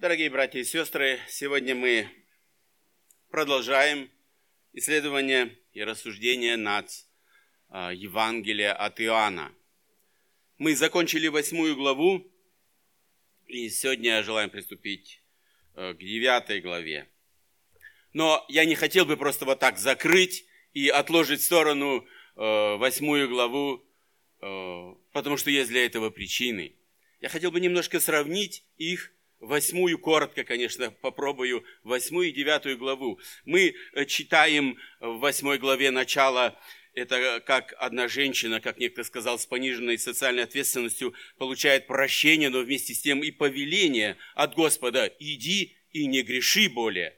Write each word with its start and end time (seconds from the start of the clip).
Дорогие 0.00 0.30
братья 0.30 0.58
и 0.58 0.64
сестры, 0.64 1.20
сегодня 1.28 1.74
мы 1.74 2.08
продолжаем 3.30 4.10
исследование 4.72 5.58
и 5.74 5.84
рассуждение 5.84 6.56
над 6.56 6.88
э, 7.68 7.90
Евангелия 7.94 8.72
от 8.72 8.98
Иоанна. 8.98 9.54
Мы 10.56 10.74
закончили 10.74 11.28
восьмую 11.28 11.76
главу, 11.76 12.26
и 13.46 13.68
сегодня 13.68 14.22
желаем 14.22 14.48
приступить 14.48 15.22
э, 15.74 15.92
к 15.92 15.98
девятой 15.98 16.62
главе. 16.62 17.06
Но 18.14 18.42
я 18.48 18.64
не 18.64 18.76
хотел 18.76 19.04
бы 19.04 19.18
просто 19.18 19.44
вот 19.44 19.58
так 19.58 19.76
закрыть 19.76 20.46
и 20.72 20.88
отложить 20.88 21.42
в 21.42 21.44
сторону 21.44 22.06
э, 22.36 22.76
восьмую 22.76 23.28
главу, 23.28 23.84
потому 25.12 25.36
что 25.36 25.50
есть 25.50 25.68
для 25.68 25.84
этого 25.84 26.08
причины. 26.08 26.74
Я 27.20 27.28
хотел 27.28 27.50
бы 27.50 27.60
немножко 27.60 28.00
сравнить 28.00 28.64
их 28.78 29.12
восьмую, 29.40 29.98
коротко, 29.98 30.44
конечно, 30.44 30.90
попробую, 30.90 31.64
восьмую 31.82 32.28
и 32.28 32.32
девятую 32.32 32.78
главу. 32.78 33.18
Мы 33.44 33.74
э, 33.94 34.04
читаем 34.04 34.78
в 35.00 35.18
восьмой 35.18 35.58
главе 35.58 35.90
начало, 35.90 36.58
это 36.94 37.42
как 37.46 37.74
одна 37.78 38.08
женщина, 38.08 38.60
как 38.60 38.78
некто 38.78 39.04
сказал, 39.04 39.38
с 39.38 39.46
пониженной 39.46 39.98
социальной 39.98 40.42
ответственностью 40.42 41.14
получает 41.38 41.86
прощение, 41.86 42.50
но 42.50 42.60
вместе 42.60 42.94
с 42.94 43.00
тем 43.00 43.22
и 43.22 43.30
повеление 43.30 44.16
от 44.34 44.54
Господа 44.54 45.12
«иди 45.18 45.76
и 45.92 46.06
не 46.06 46.22
греши 46.22 46.68
более». 46.68 47.16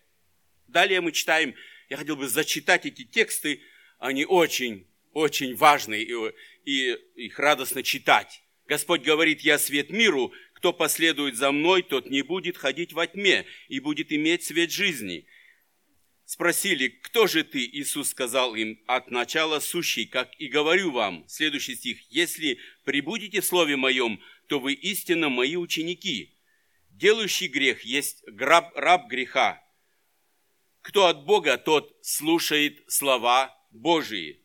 Далее 0.69 1.01
мы 1.01 1.12
читаем, 1.12 1.55
я 1.89 1.97
хотел 1.97 2.17
бы 2.17 2.29
зачитать 2.29 2.87
эти 2.87 3.05
тексты, 3.05 3.61
они 3.98 4.25
очень, 4.25 4.87
очень 5.12 5.55
важные, 5.55 6.03
и, 6.03 6.15
и 6.65 6.93
их 7.17 7.39
радостно 7.39 7.83
читать. 7.83 8.43
Господь 8.67 9.03
говорит, 9.03 9.41
я 9.41 9.59
свет 9.59 9.91
миру, 9.91 10.33
кто 10.62 10.73
последует 10.73 11.34
за 11.34 11.51
мной, 11.51 11.83
тот 11.83 12.09
не 12.09 12.23
будет 12.23 12.57
ходить 12.57 12.93
во 12.93 13.09
тьме 13.09 13.47
и 13.66 13.80
будет 13.80 14.12
иметь 14.12 14.45
свет 14.45 14.70
жизни. 14.70 15.27
Спросили, 16.25 16.87
кто 16.87 17.27
же 17.27 17.42
ты? 17.42 17.67
Иисус 17.67 18.11
сказал 18.11 18.55
им, 18.55 18.81
от 18.87 19.11
начала 19.11 19.59
сущий, 19.59 20.06
как 20.06 20.31
и 20.39 20.47
говорю 20.47 20.92
вам. 20.92 21.25
Следующий 21.27 21.75
стих. 21.75 21.98
Если 22.11 22.61
прибудете 22.84 23.41
в 23.41 23.45
слове 23.45 23.75
моем, 23.75 24.20
то 24.47 24.61
вы 24.61 24.75
истинно 24.75 25.31
мои 25.31 25.56
ученики. 25.56 26.39
Делающий 26.91 27.48
грех 27.48 27.83
есть 27.83 28.22
раб, 28.28 28.70
раб 28.77 29.09
греха. 29.09 29.61
Кто 30.81 31.06
от 31.06 31.25
Бога, 31.25 31.59
тот 31.59 31.92
слушает 32.03 32.84
слова 32.87 33.53
Божии. 33.72 34.39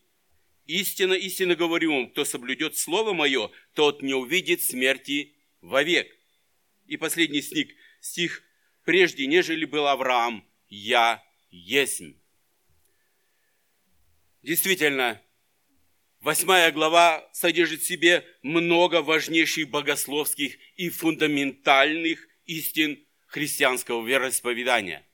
Истинно, 0.66 1.12
истинно 1.12 1.54
говорю 1.54 1.92
вам, 1.92 2.10
кто 2.10 2.24
соблюдет 2.24 2.76
Слово 2.76 3.12
Мое, 3.12 3.52
тот 3.74 4.02
не 4.02 4.14
увидит 4.14 4.62
смерти 4.62 5.37
вовек. 5.60 6.14
И 6.86 6.96
последний 6.96 7.42
стих, 7.42 7.68
стих 8.00 8.42
прежде, 8.84 9.26
нежели 9.26 9.64
был 9.64 9.86
Авраам, 9.86 10.46
я 10.68 11.22
есть. 11.50 12.02
Действительно, 14.42 15.20
восьмая 16.20 16.72
глава 16.72 17.28
содержит 17.32 17.82
в 17.82 17.86
себе 17.86 18.24
много 18.42 19.02
важнейших 19.02 19.68
богословских 19.68 20.56
и 20.76 20.88
фундаментальных 20.88 22.26
истин 22.46 23.04
христианского 23.26 24.06
вероисповедания. 24.06 25.04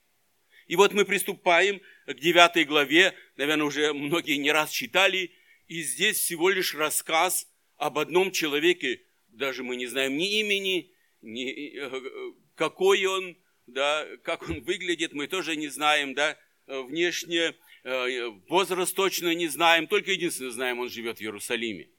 И 0.67 0.77
вот 0.77 0.92
мы 0.95 1.05
приступаем 1.05 1.81
к 2.06 2.14
девятой 2.14 2.64
главе, 2.64 3.14
наверное, 3.36 3.67
уже 3.67 3.92
многие 3.92 4.36
не 4.36 4.51
раз 4.51 4.70
читали, 4.70 5.33
и 5.67 5.83
здесь 5.83 6.19
всего 6.19 6.51
лишь 6.51 6.75
рассказ 6.75 7.48
об 7.77 7.98
одном 7.98 8.31
человеке, 8.31 9.03
даже 9.35 9.63
мы 9.63 9.77
не 9.77 9.87
знаем 9.87 10.17
ни 10.17 10.41
имени, 10.41 10.93
ни 11.23 11.77
э, 11.77 12.35
какой 12.55 13.05
он, 13.07 13.37
да, 13.67 14.07
как 14.23 14.49
он 14.49 14.63
выглядит, 14.63 15.13
мы 15.13 15.27
тоже 15.27 15.57
не 15.57 15.69
знаем, 15.69 16.15
да, 16.15 16.39
внешне, 16.67 17.57
э, 17.83 18.29
возраст 18.49 18.95
точно 18.95 19.35
не 19.35 19.49
знаем, 19.49 19.87
только 19.87 20.13
единственное 20.13 20.51
знаем, 20.51 20.79
он 20.79 20.89
живет 20.89 21.19
в 21.19 21.20
Иерусалиме. 21.20 21.91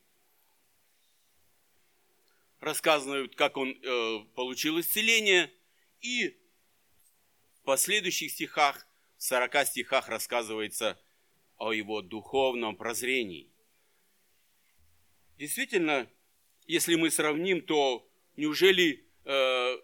Рассказывают, 2.59 3.35
как 3.35 3.57
он 3.57 3.69
э, 3.69 4.19
получил 4.35 4.79
исцеление, 4.79 5.51
и 6.01 6.37
в 7.59 7.63
последующих 7.63 8.31
стихах, 8.31 8.87
в 9.17 9.23
40 9.23 9.67
стихах 9.67 10.07
рассказывается 10.07 10.99
о 11.57 11.71
его 11.73 12.01
духовном 12.01 12.75
прозрении. 12.75 13.51
Действительно, 15.37 16.09
если 16.67 16.95
мы 16.95 17.11
сравним, 17.11 17.61
то 17.61 18.07
неужели 18.35 19.05
э, 19.25 19.77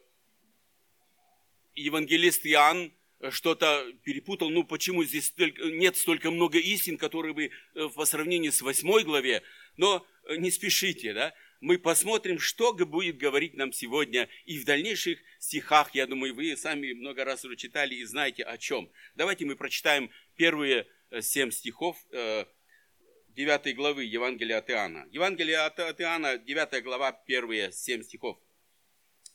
евангелист 1.75 2.45
Иоанн 2.45 2.93
что-то 3.29 3.85
перепутал, 4.03 4.49
ну 4.49 4.63
почему 4.63 5.03
здесь 5.03 5.27
столько, 5.27 5.63
нет 5.65 5.95
столько 5.95 6.31
много 6.31 6.57
истин, 6.57 6.97
которые 6.97 7.33
бы 7.33 7.51
э, 7.75 7.89
по 7.95 8.05
сравнению 8.05 8.51
с 8.51 8.61
восьмой 8.61 9.03
главе, 9.03 9.43
но 9.77 10.05
э, 10.25 10.37
не 10.37 10.49
спешите, 10.49 11.13
да, 11.13 11.33
мы 11.59 11.77
посмотрим, 11.77 12.39
что 12.39 12.73
будет 12.73 13.17
говорить 13.17 13.53
нам 13.53 13.71
сегодня. 13.71 14.27
И 14.45 14.57
в 14.57 14.65
дальнейших 14.65 15.19
стихах, 15.37 15.93
я 15.93 16.07
думаю, 16.07 16.33
вы 16.33 16.57
сами 16.57 16.93
много 16.93 17.23
раз 17.23 17.45
уже 17.45 17.55
читали 17.55 17.93
и 17.93 18.03
знаете 18.03 18.43
о 18.43 18.57
чем. 18.57 18.91
Давайте 19.15 19.45
мы 19.45 19.55
прочитаем 19.55 20.09
первые 20.35 20.87
э, 21.11 21.21
семь 21.21 21.51
стихов 21.51 21.97
9 23.35 23.75
главы 23.75 24.03
Евангелия 24.03 24.57
от 24.57 24.69
Иоанна. 24.69 25.07
Евангелие 25.09 25.59
от 25.59 25.79
Иоанна, 25.79 26.37
9 26.37 26.83
глава, 26.83 27.13
первые 27.13 27.71
семь 27.71 28.03
стихов. 28.03 28.37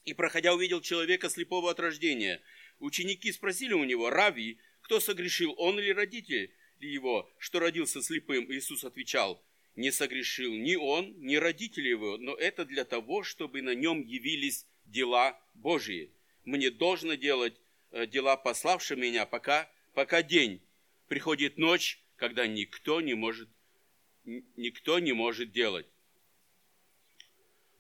«И, 0.05 0.13
проходя, 0.13 0.53
увидел 0.53 0.83
человека 0.83 1.31
слепого 1.31 1.71
от 1.71 1.81
рождения. 1.81 2.43
Ученики 2.79 3.33
спросили 3.33 3.73
у 3.73 3.85
него, 3.85 4.11
Рави, 4.11 4.59
кто 4.83 5.01
согрешил, 5.01 5.55
он 5.57 5.79
или 5.79 5.93
родитель 5.93 6.53
его, 6.79 7.31
что 7.39 7.59
родился 7.59 8.03
слепым?» 8.03 8.53
Иисус 8.53 8.85
отвечал, 8.85 9.43
«Не 9.77 9.91
согрешил 9.91 10.53
ни 10.53 10.77
он, 10.77 11.15
ни 11.19 11.37
родители 11.37 11.89
его, 11.89 12.19
но 12.19 12.35
это 12.35 12.67
для 12.67 12.85
того, 12.85 13.23
чтобы 13.23 13.63
на 13.63 13.75
нем 13.75 14.03
явились 14.03 14.67
дела 14.85 15.41
Божьи. 15.55 16.13
Мне 16.45 16.71
должно 16.71 17.15
делать 17.15 17.59
э, 17.93 18.07
дела 18.07 18.37
пославшие 18.37 18.99
меня, 18.99 19.25
пока, 19.25 19.71
пока 19.95 20.23
день. 20.23 20.61
Приходит 21.09 21.57
ночь, 21.57 21.99
когда 22.17 22.47
никто 22.47 23.01
не 23.01 23.15
может, 23.15 23.49
никто 24.27 24.99
не 24.99 25.13
может 25.13 25.53
делать. 25.53 25.87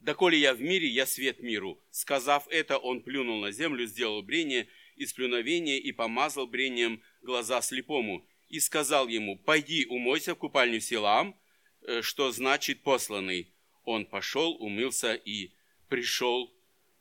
«Доколе 0.00 0.38
я 0.38 0.54
в 0.54 0.60
мире, 0.60 0.86
я 0.86 1.04
свет 1.04 1.40
миру». 1.40 1.82
Сказав 1.90 2.46
это, 2.48 2.78
он 2.78 3.02
плюнул 3.02 3.40
на 3.40 3.50
землю, 3.50 3.86
сделал 3.86 4.22
брение 4.22 4.68
из 4.94 5.12
плюновения 5.12 5.78
и 5.78 5.90
помазал 5.92 6.46
брением 6.46 7.02
глаза 7.22 7.60
слепому. 7.60 8.26
И 8.48 8.60
сказал 8.60 9.08
ему, 9.08 9.36
«Пойди, 9.36 9.84
умойся 9.86 10.34
в 10.34 10.38
купальню 10.38 10.80
Силам», 10.80 11.36
э, 11.82 12.02
что 12.02 12.30
значит 12.30 12.82
«посланный». 12.82 13.52
Он 13.84 14.06
пошел, 14.06 14.52
умылся 14.62 15.14
и 15.14 15.52
пришел 15.88 16.54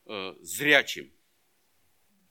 э, 0.05 0.35
зрячим. 0.41 1.11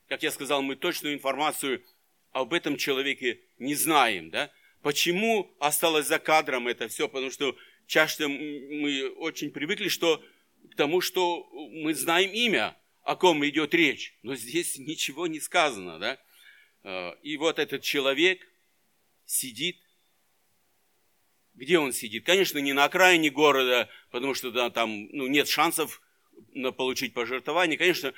Как 0.08 0.22
я 0.22 0.30
сказал, 0.30 0.62
мы 0.62 0.76
точную 0.76 1.14
информацию 1.14 1.84
об 2.32 2.52
этом 2.52 2.76
человеке 2.76 3.40
не 3.58 3.74
знаем. 3.74 4.30
Да? 4.30 4.50
Почему 4.84 5.50
осталось 5.60 6.08
за 6.08 6.18
кадром 6.18 6.68
это 6.68 6.88
все? 6.88 7.08
Потому 7.08 7.30
что 7.30 7.56
часто 7.86 8.28
мы 8.28 9.08
очень 9.16 9.50
привыкли, 9.50 9.88
что 9.88 10.22
к 10.70 10.76
тому, 10.76 11.00
что 11.00 11.48
мы 11.70 11.94
знаем 11.94 12.30
имя, 12.32 12.76
о 13.02 13.16
ком 13.16 13.42
идет 13.46 13.72
речь, 13.72 14.14
но 14.22 14.36
здесь 14.36 14.76
ничего 14.78 15.26
не 15.26 15.40
сказано, 15.40 15.98
да? 15.98 16.18
Э, 16.82 17.12
и 17.22 17.38
вот 17.38 17.58
этот 17.58 17.80
человек 17.80 18.46
сидит. 19.24 19.78
Где 21.54 21.78
он 21.78 21.94
сидит? 21.94 22.26
Конечно, 22.26 22.58
не 22.58 22.74
на 22.74 22.84
окраине 22.84 23.30
города, 23.30 23.88
потому 24.10 24.34
что 24.34 24.50
да, 24.50 24.68
там 24.68 25.08
ну, 25.12 25.26
нет 25.28 25.48
шансов 25.48 26.02
на 26.52 26.72
получить 26.72 27.14
пожертвование. 27.14 27.78
Конечно, 27.78 28.12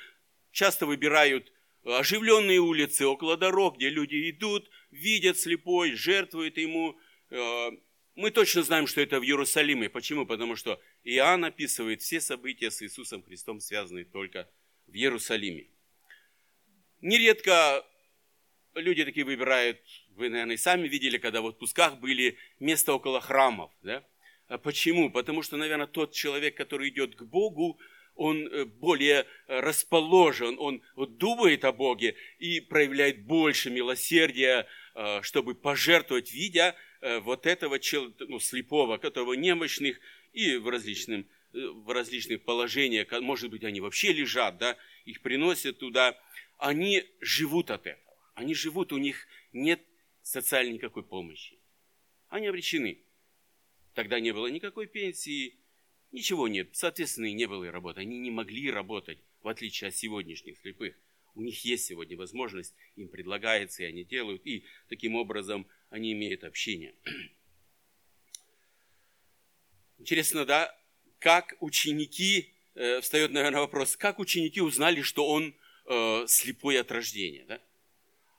часто 0.51 0.85
выбирают 0.85 1.49
оживленные 1.85 2.59
улицы 2.59 3.07
около 3.07 3.37
дорог, 3.37 3.77
где 3.77 3.89
люди 3.89 4.29
идут, 4.31 4.69
видят 4.91 5.37
слепой, 5.37 5.93
жертвуют 5.93 6.57
ему. 6.57 6.97
Э, 7.29 7.69
мы 8.15 8.31
точно 8.31 8.63
знаем, 8.63 8.87
что 8.87 9.01
это 9.01 9.19
в 9.19 9.23
Иерусалиме. 9.23 9.89
Почему? 9.89 10.25
Потому 10.25 10.55
что 10.55 10.81
Иоанн 11.03 11.45
описывает 11.45 12.01
все 12.01 12.19
события 12.19 12.71
с 12.71 12.81
Иисусом 12.81 13.23
Христом, 13.23 13.59
связанные 13.59 14.05
только 14.05 14.49
в 14.87 14.93
Иерусалиме. 14.93 15.67
Нередко 17.01 17.85
люди 18.73 19.05
такие 19.05 19.25
выбирают, 19.25 19.79
вы, 20.09 20.29
наверное, 20.29 20.57
сами 20.57 20.87
видели, 20.87 21.17
когда 21.17 21.41
в 21.41 21.47
отпусках 21.47 21.99
были 21.99 22.37
места 22.59 22.93
около 22.93 23.21
храмов. 23.21 23.71
Да? 23.81 24.03
А 24.47 24.57
почему? 24.57 25.11
Потому 25.11 25.43
что, 25.43 25.57
наверное, 25.57 25.87
тот 25.87 26.13
человек, 26.13 26.55
который 26.55 26.89
идет 26.89 27.15
к 27.15 27.23
Богу, 27.23 27.79
он 28.17 28.47
э, 28.47 28.65
более 28.65 29.25
расположен, 29.47 30.57
он 30.59 30.83
думает 30.95 31.63
о 31.63 31.71
Боге 31.71 32.15
и 32.39 32.59
проявляет 32.59 33.23
больше 33.23 33.69
милосердия, 33.69 34.67
э, 34.95 35.21
чтобы 35.21 35.55
пожертвовать, 35.55 36.33
видя 36.33 36.75
Э, 36.99 37.19
вот 37.19 37.45
этого 37.45 37.79
ну, 38.27 38.39
слепого, 38.39 38.97
которого 38.97 39.33
немощных 39.33 39.99
и 40.33 40.55
в, 40.55 40.67
различным, 40.67 41.27
э, 41.53 41.67
в 41.67 41.91
различных 41.91 42.41
положениях, 42.43 43.11
может 43.21 43.51
быть, 43.51 43.63
они 43.63 43.81
вообще 43.81 44.11
лежат, 44.13 44.57
да, 44.57 44.77
их 45.05 45.21
приносят 45.21 45.77
туда, 45.77 46.19
они 46.57 47.03
живут 47.21 47.69
от 47.69 47.85
этого. 47.85 48.17
Они 48.33 48.55
живут, 48.55 48.93
у 48.93 48.97
них 48.97 49.27
нет 49.53 49.81
социальной 50.23 50.73
никакой 50.73 51.03
помощи. 51.03 51.59
Они 52.29 52.47
обречены. 52.47 52.99
Тогда 53.93 54.19
не 54.19 54.31
было 54.31 54.47
никакой 54.47 54.87
пенсии, 54.87 55.55
ничего 56.11 56.47
нет. 56.47 56.69
Соответственно, 56.73 57.25
и 57.25 57.33
не 57.33 57.45
было 57.45 57.65
и 57.65 57.69
работы. 57.69 58.01
Они 58.01 58.17
не 58.19 58.31
могли 58.31 58.71
работать, 58.71 59.19
в 59.41 59.47
отличие 59.47 59.89
от 59.89 59.95
сегодняшних 59.95 60.57
слепых. 60.59 60.95
У 61.35 61.41
них 61.41 61.63
есть 61.65 61.85
сегодня 61.85 62.17
возможность, 62.17 62.73
им 62.95 63.09
предлагается, 63.09 63.83
и 63.83 63.85
они 63.85 64.03
делают, 64.03 64.45
и 64.45 64.65
таким 64.89 65.15
образом 65.15 65.67
они 65.89 66.13
имеют 66.13 66.43
общение. 66.43 66.95
Интересно, 69.99 70.45
да, 70.45 70.75
как 71.19 71.55
ученики, 71.59 72.53
э, 72.73 73.01
встает, 73.01 73.31
наверное, 73.31 73.61
вопрос, 73.61 73.95
как 73.95 74.19
ученики 74.19 74.61
узнали, 74.61 75.01
что 75.01 75.27
он 75.27 75.55
э, 75.85 76.25
слепой 76.27 76.79
от 76.79 76.91
рождения, 76.91 77.45
да? 77.45 77.61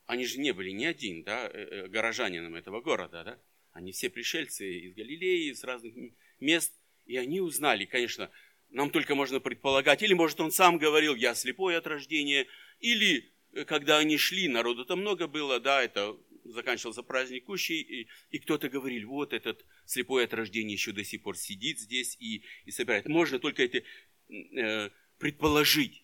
Они 0.06 0.24
же 0.24 0.38
не 0.38 0.52
были 0.52 0.70
ни 0.70 0.84
один, 0.84 1.22
да, 1.22 1.48
э, 1.48 1.50
э 1.52 1.88
горожанином 1.88 2.54
этого 2.54 2.80
города, 2.80 3.24
да? 3.24 3.38
Они 3.72 3.92
все 3.92 4.10
пришельцы 4.10 4.80
из 4.80 4.94
Галилеи, 4.94 5.50
из 5.50 5.62
разных 5.62 5.94
мест, 6.40 6.72
и 7.08 7.16
они 7.16 7.40
узнали, 7.40 7.86
конечно, 7.86 8.30
нам 8.70 8.90
только 8.90 9.14
можно 9.14 9.40
предполагать, 9.40 10.02
или, 10.02 10.12
может, 10.12 10.40
он 10.40 10.52
сам 10.52 10.78
говорил, 10.78 11.14
я 11.16 11.34
слепой 11.34 11.76
от 11.76 11.86
рождения, 11.86 12.46
или, 12.80 13.32
э, 13.52 13.64
когда 13.64 13.98
они 13.98 14.18
шли, 14.18 14.46
народу 14.46 14.84
там 14.84 15.00
много 15.00 15.26
было, 15.26 15.58
да, 15.58 15.82
это 15.82 16.16
заканчивался 16.44 17.02
праздник 17.02 17.44
Кущей, 17.44 17.80
и, 17.80 18.08
и 18.30 18.38
кто-то 18.38 18.68
говорил, 18.68 19.08
вот 19.08 19.32
этот 19.32 19.64
слепой 19.86 20.24
от 20.24 20.34
рождения 20.34 20.74
еще 20.74 20.92
до 20.92 21.02
сих 21.02 21.22
пор 21.22 21.36
сидит 21.36 21.80
здесь 21.80 22.16
и, 22.20 22.42
и 22.66 22.70
собирает. 22.70 23.08
Можно 23.08 23.38
только 23.38 23.64
это 23.64 23.82
э, 24.28 24.90
предположить. 25.18 26.02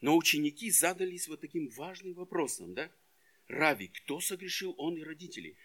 Но 0.00 0.16
ученики 0.16 0.70
задались 0.70 1.28
вот 1.28 1.40
таким 1.40 1.68
важным 1.70 2.14
вопросом, 2.14 2.74
да? 2.74 2.90
Рави, 3.48 3.88
кто 3.88 4.20
согрешил, 4.20 4.74
он 4.78 4.96
и 4.96 5.02
родители? 5.02 5.56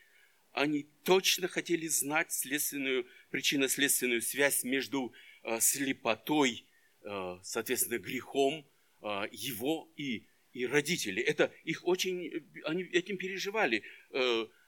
Они 0.52 0.90
точно 1.04 1.48
хотели 1.48 1.88
знать 1.88 2.32
следственную, 2.32 3.08
причинно-следственную 3.30 4.22
связь 4.22 4.64
между 4.64 5.14
э, 5.44 5.60
слепотой, 5.60 6.66
э, 7.02 7.40
соответственно, 7.44 8.00
грехом 8.00 8.68
э, 9.02 9.24
его 9.32 9.92
и 9.96 10.26
и 10.52 10.66
родители. 10.66 11.22
Это 11.22 11.54
их 11.64 11.86
очень, 11.86 12.50
они 12.66 12.82
этим 12.82 13.18
переживали. 13.18 13.84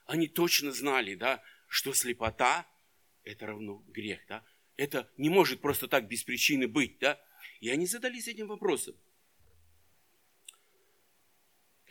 Они 0.06 0.28
точно 0.28 0.70
знали, 0.70 1.16
да, 1.16 1.42
что 1.66 1.92
слепота– 1.92 2.68
это 3.24 3.46
равно 3.46 3.84
грех, 3.88 4.20
да. 4.28 4.44
Это 4.76 5.10
не 5.16 5.28
может 5.28 5.60
просто 5.60 5.88
так 5.88 6.06
без 6.06 6.22
причины 6.22 6.68
быть, 6.68 6.98
да. 7.00 7.20
И 7.60 7.68
они 7.68 7.86
задались 7.86 8.28
этим 8.28 8.46
вопросом. 8.46 8.94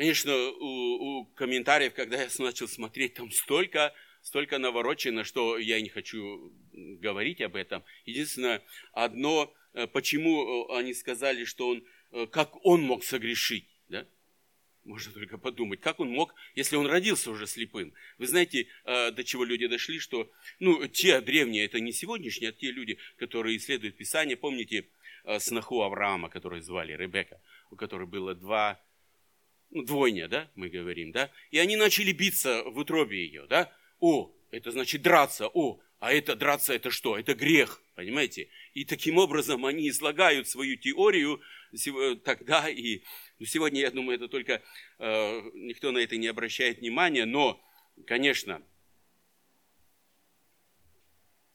Конечно, 0.02 0.36
у, 0.36 1.20
у 1.20 1.26
комментариев, 1.36 1.94
когда 1.94 2.20
я 2.20 2.28
начал 2.40 2.68
смотреть, 2.68 3.14
там 3.14 3.30
столько, 3.30 3.94
столько 4.24 4.58
наворочено, 4.58 5.24
что 5.24 5.60
я 5.60 5.80
не 5.80 5.90
хочу 5.90 6.52
говорить 6.74 7.40
об 7.40 7.56
этом. 7.56 7.84
Единственное, 8.06 8.64
одно, 8.94 9.54
э, 9.74 9.86
почему 9.86 10.72
э, 10.72 10.80
они 10.80 10.96
сказали, 10.96 11.46
что 11.46 11.68
он, 11.68 11.86
как 12.32 12.66
он 12.66 12.82
мог 12.82 13.04
согрешить. 13.04 13.70
Да? 13.90 14.08
Можно 14.86 15.14
только 15.14 15.38
подумать, 15.38 15.82
как 15.82 16.00
он 16.00 16.10
мог, 16.10 16.34
если 16.56 16.78
он 16.78 16.88
родился 16.88 17.30
уже 17.30 17.46
слепым. 17.46 17.94
Вы 18.18 18.26
знаете, 18.26 18.70
э, 18.86 19.12
до 19.12 19.24
чего 19.24 19.44
люди 19.44 19.68
дошли, 19.68 20.00
что, 20.00 20.32
ну, 20.60 20.88
те 20.88 21.22
древние, 21.22 21.66
это 21.66 21.80
не 21.80 21.94
сегодняшние, 21.94 22.50
а 22.50 22.54
те 22.54 22.72
люди, 22.72 22.98
которые 23.18 23.56
исследуют 23.56 23.98
Писание. 23.98 24.36
Помните 24.36 24.88
э, 25.26 25.40
сноху 25.40 25.84
Авраама, 25.84 26.28
которую 26.30 26.64
звали 26.64 26.94
Ребека, 26.94 27.40
у 27.70 27.76
которой 27.76 28.08
было 28.08 28.34
два, 28.34 28.82
двойня, 29.72 30.28
да, 30.28 30.50
мы 30.56 30.70
говорим, 30.70 31.12
да? 31.12 31.32
И 31.50 31.58
они 31.58 31.76
начали 31.76 32.12
биться 32.12 32.64
в 32.64 32.78
утробе 32.78 33.26
ее, 33.26 33.48
да? 33.48 33.72
О, 34.00 34.32
это 34.52 34.72
значит 34.72 35.02
драться, 35.02 35.48
о, 35.48 35.80
а 36.00 36.12
это 36.12 36.36
драться 36.36 36.74
это 36.74 36.92
что? 36.92 37.18
Это 37.18 37.34
грех, 37.34 37.82
понимаете? 37.96 38.50
И 38.74 38.86
таким 38.86 39.18
образом 39.18 39.66
они 39.66 39.88
излагают 39.90 40.48
свою 40.48 40.76
теорию 40.76 41.42
тогда 42.24 42.70
и 42.70 43.04
ну, 43.40 43.46
сегодня, 43.46 43.82
я 43.82 43.92
думаю, 43.92 44.18
это 44.18 44.28
только 44.28 44.62
э, 45.00 45.42
никто 45.54 45.92
на 45.92 46.00
это 46.00 46.18
не 46.18 46.28
обращает 46.28 46.80
внимания, 46.80 47.26
но, 47.26 47.60
конечно, 48.06 48.62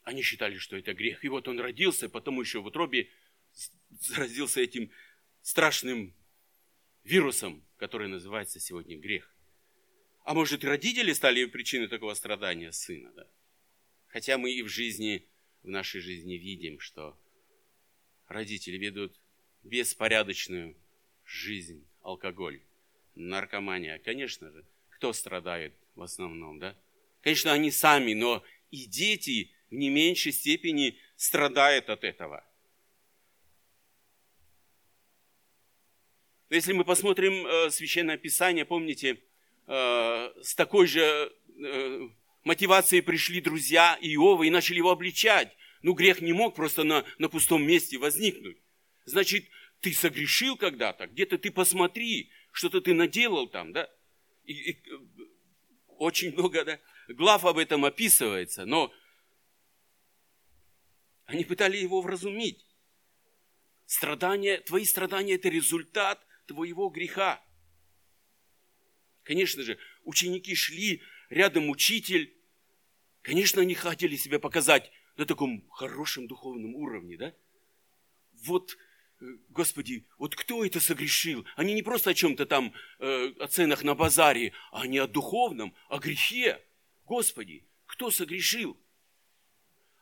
они 0.02 0.22
считали, 0.22 0.58
что 0.58 0.76
это 0.76 0.94
грех. 0.94 1.24
И 1.24 1.28
вот 1.28 1.48
он 1.48 1.60
родился, 1.60 2.08
потому 2.08 2.40
еще 2.40 2.60
в 2.60 2.66
утробе 2.66 3.10
заразился 4.00 4.60
этим 4.60 4.90
страшным 5.42 6.14
вирусом, 7.06 7.64
который 7.76 8.08
называется 8.08 8.58
сегодня 8.58 8.98
грех. 8.98 9.32
А 10.24 10.34
может, 10.34 10.64
родители 10.64 11.12
стали 11.12 11.44
причиной 11.44 11.86
такого 11.86 12.14
страдания 12.14 12.72
сына, 12.72 13.12
да? 13.12 13.26
Хотя 14.08 14.38
мы 14.38 14.50
и 14.50 14.62
в 14.62 14.68
жизни, 14.68 15.24
в 15.62 15.68
нашей 15.68 16.00
жизни 16.00 16.34
видим, 16.34 16.80
что 16.80 17.16
родители 18.26 18.76
ведут 18.76 19.14
беспорядочную 19.62 20.76
жизнь, 21.24 21.86
алкоголь, 22.02 22.60
наркомания. 23.14 23.98
Конечно 24.00 24.50
же, 24.50 24.64
кто 24.90 25.12
страдает 25.12 25.74
в 25.94 26.02
основном, 26.02 26.58
да? 26.58 26.76
Конечно, 27.20 27.52
они 27.52 27.70
сами, 27.70 28.14
но 28.14 28.44
и 28.72 28.86
дети 28.86 29.52
в 29.70 29.74
не 29.74 29.90
меньшей 29.90 30.32
степени 30.32 30.98
страдают 31.14 31.88
от 31.88 32.02
этого. 32.02 32.44
Если 36.48 36.72
мы 36.72 36.84
посмотрим 36.84 37.44
э, 37.44 37.70
Священное 37.70 38.16
Писание, 38.16 38.64
помните, 38.64 39.20
э, 39.66 40.32
с 40.42 40.54
такой 40.54 40.86
же 40.86 41.00
э, 41.00 42.08
мотивацией 42.44 43.02
пришли 43.02 43.40
друзья 43.40 43.98
Иова 44.00 44.44
и 44.44 44.50
начали 44.50 44.76
его 44.76 44.92
обличать. 44.92 45.56
Ну, 45.82 45.92
грех 45.94 46.20
не 46.20 46.32
мог 46.32 46.54
просто 46.54 46.84
на, 46.84 47.04
на 47.18 47.28
пустом 47.28 47.64
месте 47.66 47.98
возникнуть. 47.98 48.58
Значит, 49.06 49.48
ты 49.80 49.92
согрешил 49.92 50.56
когда-то, 50.56 51.08
где-то 51.08 51.36
ты 51.36 51.50
посмотри, 51.50 52.30
что-то 52.52 52.80
ты 52.80 52.94
наделал 52.94 53.48
там, 53.48 53.72
да? 53.72 53.88
И, 54.44 54.70
и, 54.70 54.82
очень 55.98 56.32
много 56.32 56.64
да, 56.64 56.78
глав 57.08 57.44
об 57.44 57.58
этом 57.58 57.84
описывается, 57.84 58.64
но 58.66 58.92
они 61.24 61.44
пытали 61.44 61.76
его 61.76 62.00
вразумить. 62.00 62.64
Страдания, 63.84 64.58
твои 64.58 64.84
страдания– 64.84 65.34
это 65.36 65.48
результат 65.48 66.24
твоего 66.46 66.88
греха. 66.88 67.42
Конечно 69.22 69.62
же, 69.62 69.78
ученики 70.04 70.54
шли, 70.54 71.02
рядом 71.30 71.68
учитель. 71.68 72.34
Конечно, 73.22 73.62
они 73.62 73.74
хотели 73.74 74.16
себя 74.16 74.38
показать 74.38 74.90
на 75.16 75.26
таком 75.26 75.68
хорошем 75.70 76.28
духовном 76.28 76.74
уровне, 76.74 77.16
да? 77.16 77.34
Вот 78.44 78.76
Господи, 79.48 80.06
вот 80.18 80.34
кто 80.34 80.64
это 80.64 80.78
согрешил? 80.78 81.46
Они 81.56 81.72
не 81.72 81.82
просто 81.82 82.10
о 82.10 82.14
чем-то 82.14 82.44
там, 82.44 82.74
э, 82.98 83.32
о 83.38 83.46
ценах 83.46 83.82
на 83.82 83.94
базаре, 83.94 84.52
а 84.70 84.82
они 84.82 84.98
о 84.98 85.06
духовном, 85.06 85.74
о 85.88 85.98
грехе. 85.98 86.62
Господи, 87.06 87.66
кто 87.86 88.10
согрешил? 88.10 88.78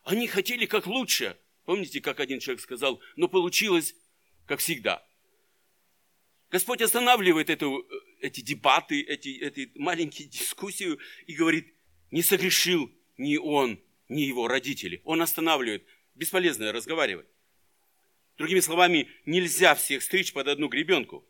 Они 0.02 0.26
хотели 0.26 0.66
как 0.66 0.86
лучше. 0.86 1.38
Помните, 1.64 2.00
как 2.00 2.18
один 2.18 2.40
человек 2.40 2.60
сказал, 2.60 3.00
но 3.14 3.28
получилось 3.28 3.94
как 4.46 4.58
всегда. 4.58 5.06
Господь 6.54 6.82
останавливает 6.82 7.50
эту, 7.50 7.80
э, 7.80 7.84
эти 8.20 8.40
дебаты, 8.40 9.00
эти, 9.00 9.40
эти 9.40 9.72
маленькие 9.74 10.28
дискуссии 10.28 10.96
и 11.26 11.34
говорит, 11.34 11.74
не 12.12 12.22
согрешил 12.22 12.92
ни 13.16 13.36
он, 13.36 13.82
ни 14.08 14.20
его 14.20 14.46
родители. 14.46 15.00
Он 15.02 15.20
останавливает. 15.20 15.84
Бесполезно 16.14 16.70
разговаривать. 16.70 17.26
Другими 18.38 18.60
словами, 18.60 19.08
нельзя 19.26 19.74
всех 19.74 20.04
стричь 20.04 20.32
под 20.32 20.46
одну 20.46 20.68
гребенку. 20.68 21.26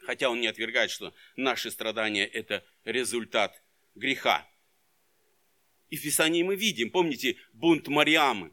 Хотя 0.00 0.30
он 0.30 0.40
не 0.40 0.48
отвергает, 0.48 0.90
что 0.90 1.14
наши 1.36 1.70
страдания– 1.70 2.26
это 2.40 2.64
результат 2.84 3.62
греха. 3.94 4.44
И 5.90 5.96
в 5.96 6.02
Писании 6.02 6.42
мы 6.42 6.56
видим, 6.56 6.90
помните, 6.90 7.36
бунт 7.52 7.86
Мариамы. 7.86 8.50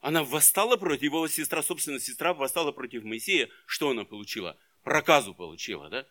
Она 0.00 0.24
восстала 0.24 0.76
против 0.76 1.04
его 1.04 1.26
сестра, 1.26 1.62
собственно, 1.62 1.98
сестра 1.98 2.34
восстала 2.34 2.70
против 2.70 3.02
Моисея. 3.04 3.48
Что 3.64 3.88
она 3.88 4.04
получила? 4.04 4.58
Проказу 4.84 5.34
получила, 5.34 5.88
да? 5.88 6.06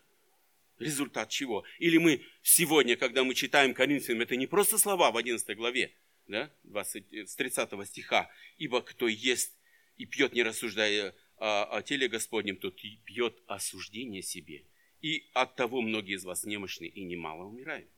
Результат 0.78 1.30
чего? 1.30 1.64
Или 1.78 1.98
мы 1.98 2.22
сегодня, 2.42 2.96
когда 2.96 3.24
мы 3.24 3.34
читаем 3.34 3.72
Коринфянам, 3.72 4.22
это 4.22 4.36
не 4.36 4.46
просто 4.46 4.76
слова 4.76 5.12
в 5.12 5.16
11 5.16 5.56
главе, 5.56 5.94
да, 6.26 6.50
20, 6.64 7.28
с 7.28 7.36
30 7.36 7.86
стиха, 7.86 8.28
«Ибо 8.58 8.82
кто 8.82 9.06
ест 9.06 9.52
и 9.96 10.04
пьет, 10.04 10.32
не 10.32 10.42
рассуждая 10.42 11.14
о, 11.38 11.76
о 11.76 11.82
теле 11.82 12.08
Господнем, 12.08 12.56
тот 12.56 12.76
пьет 13.04 13.36
осуждение 13.46 14.22
себе. 14.22 14.64
И 15.00 15.28
от 15.34 15.54
того 15.54 15.80
многие 15.80 16.14
из 16.14 16.24
вас 16.24 16.44
немощны 16.44 16.86
и 16.86 17.04
немало 17.04 17.44
умирают. 17.44 17.88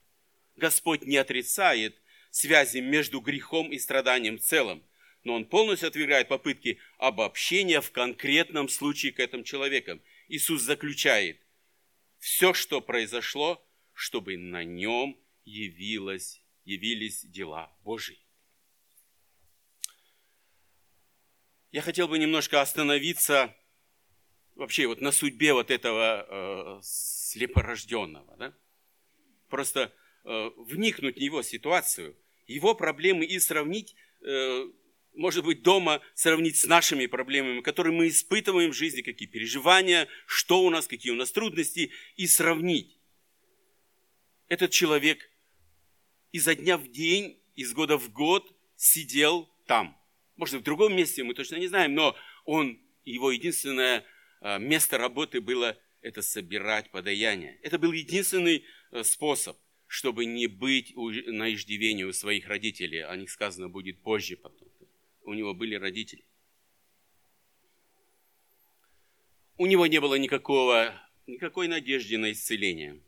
Господь 0.56 1.02
не 1.02 1.16
отрицает 1.16 1.96
связи 2.30 2.78
между 2.78 3.20
грехом 3.20 3.72
и 3.72 3.78
страданием 3.78 4.38
в 4.38 4.42
целом, 4.42 4.82
но 5.22 5.34
Он 5.34 5.44
полностью 5.44 5.88
отвергает 5.88 6.28
попытки 6.28 6.78
обобщения 6.98 7.80
в 7.80 7.90
конкретном 7.92 8.68
случае 8.68 9.12
к 9.12 9.20
этим 9.20 9.44
человекам. 9.44 10.00
Иисус 10.28 10.62
заключает, 10.62 11.40
все, 12.18 12.54
что 12.54 12.80
произошло, 12.80 13.64
чтобы 13.92 14.36
на 14.36 14.64
нем 14.64 15.18
явилось, 15.44 16.42
явились 16.64 17.24
дела 17.24 17.74
Божьи. 17.82 18.18
Я 21.70 21.82
хотел 21.82 22.08
бы 22.08 22.18
немножко 22.18 22.60
остановиться 22.60 23.54
вообще 24.54 24.86
вот 24.86 25.00
на 25.00 25.12
судьбе 25.12 25.52
вот 25.52 25.70
этого 25.70 26.78
э, 26.78 26.80
слепорожденного. 26.82 28.36
Да? 28.36 28.54
Просто 29.48 29.92
э, 30.24 30.50
вникнуть 30.56 31.16
в 31.16 31.20
его 31.20 31.42
ситуацию, 31.42 32.16
его 32.46 32.74
проблемы 32.74 33.24
и 33.24 33.38
сравнить, 33.38 33.94
э, 34.22 34.66
может 35.16 35.44
быть, 35.44 35.62
дома 35.62 36.00
сравнить 36.14 36.56
с 36.56 36.66
нашими 36.66 37.06
проблемами, 37.06 37.60
которые 37.60 37.92
мы 37.92 38.08
испытываем 38.08 38.70
в 38.70 38.76
жизни, 38.76 39.02
какие 39.02 39.28
переживания, 39.28 40.08
что 40.26 40.62
у 40.62 40.70
нас, 40.70 40.86
какие 40.86 41.12
у 41.12 41.16
нас 41.16 41.32
трудности, 41.32 41.90
и 42.16 42.26
сравнить. 42.26 42.98
Этот 44.48 44.70
человек 44.70 45.28
изо 46.32 46.54
дня 46.54 46.76
в 46.76 46.88
день, 46.88 47.40
из 47.54 47.72
года 47.72 47.96
в 47.96 48.12
год 48.12 48.54
сидел 48.76 49.48
там. 49.66 49.98
Может, 50.36 50.60
в 50.60 50.64
другом 50.64 50.94
месте, 50.94 51.24
мы 51.24 51.34
точно 51.34 51.56
не 51.56 51.66
знаем, 51.66 51.94
но 51.94 52.14
он, 52.44 52.78
его 53.04 53.30
единственное 53.30 54.04
а, 54.40 54.58
место 54.58 54.98
работы 54.98 55.40
было 55.40 55.78
это 56.02 56.22
собирать 56.22 56.90
подаяние. 56.90 57.58
Это 57.62 57.78
был 57.78 57.92
единственный 57.92 58.64
э, 58.92 59.02
способ, 59.02 59.56
чтобы 59.86 60.26
не 60.26 60.46
быть 60.46 60.94
на 60.94 61.52
иждивении 61.52 62.04
у 62.04 62.12
своих 62.12 62.46
родителей. 62.46 63.02
О 63.02 63.16
них 63.16 63.30
сказано 63.30 63.68
будет 63.68 64.02
позже 64.02 64.36
потом. 64.36 64.65
У 65.26 65.34
него 65.34 65.54
были 65.54 65.74
родители. 65.74 66.24
У 69.58 69.66
него 69.66 69.86
не 69.88 70.00
было 70.00 70.14
никакого, 70.14 70.94
никакой 71.26 71.66
надежды 71.66 72.16
на 72.16 72.30
исцеление. 72.30 73.02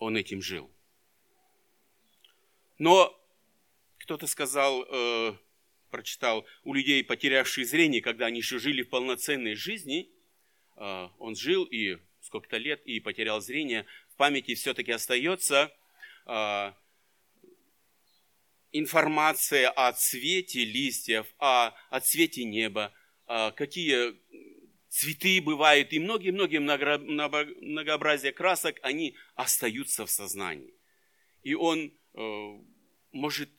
Он 0.00 0.16
этим 0.16 0.42
жил. 0.42 0.68
Но 2.78 3.16
кто-то 3.98 4.26
сказал, 4.26 4.84
э, 4.90 5.36
прочитал, 5.90 6.44
у 6.64 6.74
людей, 6.74 7.04
потерявших 7.04 7.64
зрение, 7.64 8.02
когда 8.02 8.26
они 8.26 8.38
еще 8.38 8.58
жили 8.58 8.82
в 8.82 8.88
полноценной 8.88 9.54
жизни, 9.54 10.10
э, 10.76 11.08
он 11.18 11.36
жил 11.36 11.64
и 11.64 11.98
сколько-то 12.20 12.56
лет 12.56 12.84
и 12.84 12.98
потерял 12.98 13.40
зрение, 13.40 13.86
в 14.08 14.16
памяти 14.16 14.56
все-таки 14.56 14.90
остается 14.90 15.72
э, 16.26 16.72
информация 18.78 19.70
о 19.70 19.92
цвете 19.92 20.64
листьев, 20.64 21.26
о, 21.38 21.72
о 21.90 22.00
цвете 22.00 22.44
неба, 22.44 22.92
э, 23.28 23.52
какие 23.52 24.14
цветы 24.88 25.40
бывают 25.42 25.92
и 25.92 25.98
многие-многие 25.98 26.58
многообразие 26.58 28.32
красок, 28.32 28.78
они 28.82 29.16
остаются 29.34 30.06
в 30.06 30.10
сознании. 30.10 30.74
И 31.42 31.54
он 31.54 31.92
может 33.12 33.50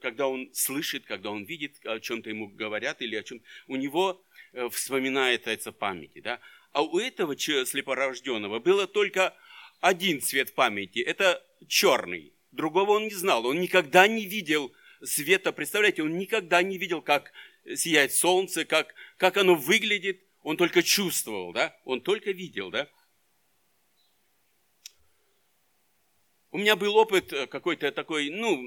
когда 0.00 0.28
он 0.28 0.50
слышит, 0.52 1.04
когда 1.06 1.30
он 1.30 1.44
видит, 1.44 1.84
о 1.84 1.98
чем-то 1.98 2.30
ему 2.30 2.48
говорят 2.48 3.02
или 3.02 3.16
о 3.16 3.22
чем 3.22 3.42
у 3.66 3.76
него 3.76 4.22
э, 4.52 4.68
вспоминается 4.68 5.72
памяти. 5.72 6.20
Да? 6.20 6.40
А 6.72 6.82
у 6.82 6.98
этого 6.98 7.36
слепорожденного 7.36 8.58
было 8.60 8.86
только 8.86 9.34
один 9.80 10.20
цвет 10.20 10.54
памяти, 10.54 11.00
это 11.00 11.44
черный. 11.66 12.32
Другого 12.56 12.92
он 12.92 13.04
не 13.04 13.14
знал, 13.14 13.44
он 13.46 13.60
никогда 13.60 14.08
не 14.08 14.24
видел 14.24 14.72
света. 15.04 15.52
Представляете, 15.52 16.02
он 16.02 16.16
никогда 16.16 16.62
не 16.62 16.78
видел, 16.78 17.02
как 17.02 17.32
сияет 17.76 18.14
солнце, 18.14 18.64
как, 18.64 18.94
как 19.18 19.36
оно 19.36 19.54
выглядит. 19.54 20.22
Он 20.42 20.56
только 20.56 20.82
чувствовал, 20.82 21.52
да? 21.52 21.76
Он 21.84 22.00
только 22.00 22.30
видел, 22.30 22.70
да? 22.70 22.88
У 26.50 26.58
меня 26.58 26.76
был 26.76 26.96
опыт 26.96 27.32
э, 27.32 27.46
какой-то 27.46 27.92
такой, 27.92 28.30
ну, 28.30 28.62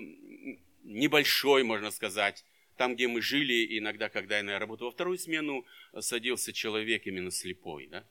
небольшой, 0.84 1.64
можно 1.64 1.90
сказать. 1.90 2.46
Там, 2.78 2.94
где 2.94 3.08
мы 3.08 3.22
жили, 3.22 3.80
иногда, 3.80 4.10
когда 4.10 4.38
я 4.38 4.60
работал 4.60 4.88
во 4.88 4.92
вторую 4.92 5.18
смену, 5.18 5.66
садился 6.00 6.54
человек 6.54 7.08
именно 7.08 7.32
слепой. 7.32 7.88
Да? 7.88 8.06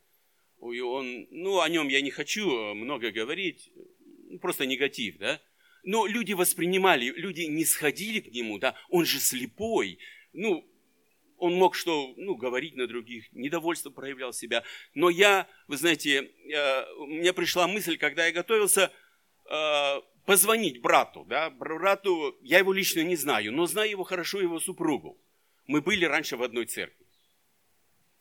И 0.61 0.81
он, 0.81 1.29
ну, 1.31 1.61
о 1.61 1.69
нем 1.69 1.87
я 1.87 2.01
не 2.01 2.11
хочу 2.11 2.51
э, 2.51 2.75
много 2.75 3.13
говорить, 3.13 3.71
просто 4.41 4.67
негатив, 4.67 5.19
да. 5.19 5.41
Но 5.85 6.07
люди 6.07 6.33
воспринимали, 6.33 7.07
люди 7.07 7.43
не 7.43 7.65
сходили 7.65 8.21
к 8.21 8.33
нему, 8.33 8.59
да, 8.59 8.75
он 8.89 9.05
же 9.05 9.21
слепой. 9.21 9.99
Ну, 10.33 10.69
он 11.39 11.55
мог 11.55 11.75
что, 11.75 12.15
ну, 12.17 12.35
говорить 12.35 12.75
на 12.77 12.87
других, 12.87 13.33
недовольство 13.33 13.91
проявлял 13.91 14.33
себя. 14.33 14.65
Но 14.95 15.09
я, 15.09 15.49
вы 15.69 15.77
знаете, 15.77 16.23
э, 16.23 16.93
у 16.99 17.07
меня 17.07 17.33
пришла 17.33 17.69
мысль, 17.69 17.97
когда 17.97 18.27
я 18.27 18.33
готовился, 18.33 18.93
э, 19.49 20.01
позвонить 20.27 20.83
брату, 20.83 21.25
да, 21.25 21.49
брату, 21.49 22.37
я 22.43 22.59
его 22.59 22.73
лично 22.73 23.01
не 23.01 23.17
знаю, 23.17 23.53
но 23.53 23.67
знаю 23.67 23.91
его 23.91 24.05
хорошо, 24.05 24.41
его 24.41 24.61
супругу. 24.61 25.19
Мы 25.67 25.81
были 25.81 26.05
раньше 26.05 26.37
в 26.37 26.43
одной 26.43 26.67
церкви. 26.67 27.07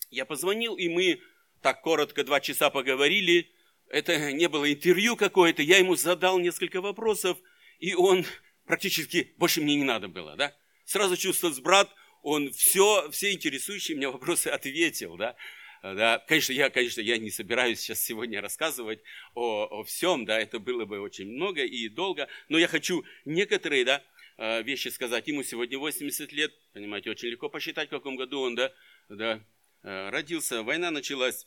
Я 0.10 0.26
позвонил, 0.26 0.76
и 0.76 0.88
мы 0.88 1.22
так 1.62 1.82
коротко 1.82 2.24
два 2.24 2.40
часа 2.40 2.70
поговорили. 2.70 3.52
Это 3.90 4.32
не 4.32 4.50
было 4.50 4.72
интервью 4.72 5.16
какое-то, 5.16 5.62
я 5.62 5.78
ему 5.78 5.96
задал 5.96 6.40
несколько 6.40 6.82
вопросов, 6.82 7.38
и 7.80 7.94
он 7.94 8.26
практически, 8.66 9.34
больше 9.38 9.62
мне 9.62 9.76
не 9.76 9.84
надо 9.84 10.08
было, 10.08 10.36
да. 10.36 10.54
Сразу 10.86 11.16
чувствовал 11.16 11.56
брат, 11.62 11.90
он 12.22 12.52
все, 12.52 13.10
все 13.12 13.32
интересующие 13.32 13.98
меня 13.98 14.12
вопросы 14.12 14.48
ответил, 14.50 15.18
да. 15.18 15.36
Да, 15.84 16.20
конечно, 16.28 16.54
я, 16.54 16.70
конечно, 16.70 17.02
я 17.02 17.18
не 17.18 17.30
собираюсь 17.30 17.80
сейчас 17.80 18.02
сегодня 18.02 18.42
рассказывать 18.42 19.00
о, 19.36 19.66
о 19.66 19.84
всем, 19.84 20.26
да, 20.26 20.40
это 20.40 20.60
было 20.60 20.86
бы 20.86 21.00
очень 21.00 21.28
много 21.32 21.64
и 21.64 21.88
долго, 21.88 22.28
но 22.50 22.58
я 22.58 22.68
хочу 22.68 23.06
некоторые, 23.26 23.86
да, 23.86 24.04
э, 24.38 24.64
вещи 24.64 24.88
сказать. 24.90 25.28
Ему 25.28 25.44
сегодня 25.44 25.78
80 25.78 26.32
лет, 26.34 26.52
понимаете, 26.74 27.12
очень 27.12 27.30
легко 27.30 27.48
посчитать, 27.48 27.88
в 27.88 27.92
каком 27.92 28.16
году 28.16 28.42
он, 28.42 28.56
да, 28.56 28.74
да, 29.08 29.40
э, 29.84 30.10
родился, 30.10 30.64
война 30.64 30.90
началась, 30.90 31.46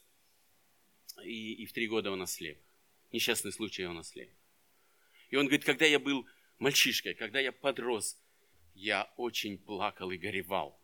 и, 1.24 1.54
и 1.54 1.66
в 1.66 1.72
три 1.72 1.88
года 1.88 2.10
он 2.10 2.22
ослеп. 2.22 2.58
Несчастный 3.12 3.52
случай 3.52 3.84
он 3.84 3.98
ослеп. 3.98 4.30
И 5.30 5.36
он 5.36 5.46
говорит, 5.46 5.64
когда 5.64 5.86
я 5.86 5.98
был 5.98 6.26
мальчишкой, 6.58 7.14
когда 7.14 7.40
я 7.40 7.52
подрос, 7.52 8.16
я 8.74 9.12
очень 9.16 9.58
плакал 9.58 10.10
и 10.10 10.16
горевал. 10.16 10.80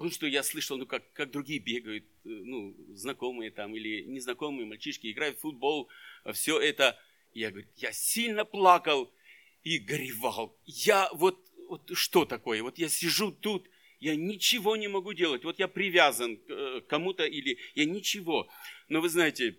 Потому 0.00 0.12
что 0.12 0.26
я 0.26 0.42
слышал, 0.42 0.78
ну, 0.78 0.86
как, 0.86 1.12
как 1.12 1.30
другие 1.30 1.58
бегают, 1.58 2.04
э, 2.04 2.28
ну, 2.28 2.74
знакомые 2.94 3.50
там 3.50 3.76
или 3.76 4.02
незнакомые 4.04 4.66
мальчишки 4.66 5.12
играют 5.12 5.36
в 5.36 5.40
футбол, 5.40 5.90
а 6.24 6.32
все 6.32 6.58
это. 6.58 6.98
Я 7.34 7.50
говорю, 7.50 7.68
я 7.76 7.92
сильно 7.92 8.44
плакал 8.44 9.12
и 9.62 9.78
горевал. 9.78 10.58
Я 10.64 11.10
вот, 11.12 11.38
вот 11.68 11.90
что 11.92 12.24
такое? 12.24 12.62
Вот 12.62 12.78
я 12.78 12.88
сижу 12.88 13.30
тут, 13.30 13.68
я 13.98 14.16
ничего 14.16 14.74
не 14.76 14.88
могу 14.88 15.12
делать. 15.12 15.44
Вот 15.44 15.58
я 15.58 15.68
привязан 15.68 16.38
к 16.38 16.50
э, 16.50 16.80
кому-то 16.88 17.26
или 17.26 17.58
я 17.74 17.84
ничего. 17.84 18.48
Но 18.90 19.00
вы 19.00 19.08
знаете, 19.08 19.56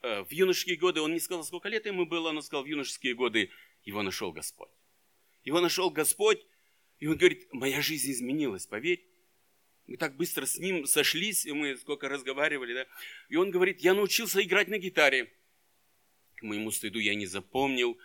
э, 0.00 0.24
в 0.24 0.32
юношеские 0.32 0.76
годы, 0.76 1.02
он 1.02 1.12
не 1.12 1.20
сказал, 1.20 1.44
сколько 1.44 1.68
лет 1.68 1.84
ему 1.84 2.06
было, 2.06 2.32
но 2.32 2.40
сказал, 2.40 2.64
в 2.64 2.66
юношеские 2.66 3.14
годы 3.14 3.50
его 3.84 4.02
нашел 4.02 4.32
Господь. 4.32 4.70
Его 5.44 5.60
нашел 5.60 5.90
Господь, 5.90 6.40
и 6.98 7.06
он 7.06 7.18
говорит, 7.18 7.46
моя 7.52 7.82
жизнь 7.82 8.10
изменилась, 8.10 8.66
поверь. 8.66 9.06
Мы 9.86 9.98
так 9.98 10.16
быстро 10.16 10.46
с 10.46 10.56
ним 10.56 10.86
сошлись, 10.86 11.44
и 11.44 11.52
мы 11.52 11.76
сколько 11.76 12.08
разговаривали, 12.08 12.72
да. 12.72 12.86
И 13.28 13.36
он 13.36 13.50
говорит, 13.50 13.80
я 13.82 13.92
научился 13.92 14.42
играть 14.42 14.68
на 14.68 14.78
гитаре. 14.78 15.30
К 16.36 16.42
моему 16.42 16.70
стыду 16.70 16.98
я 16.98 17.14
не 17.14 17.26
запомнил, 17.26 17.98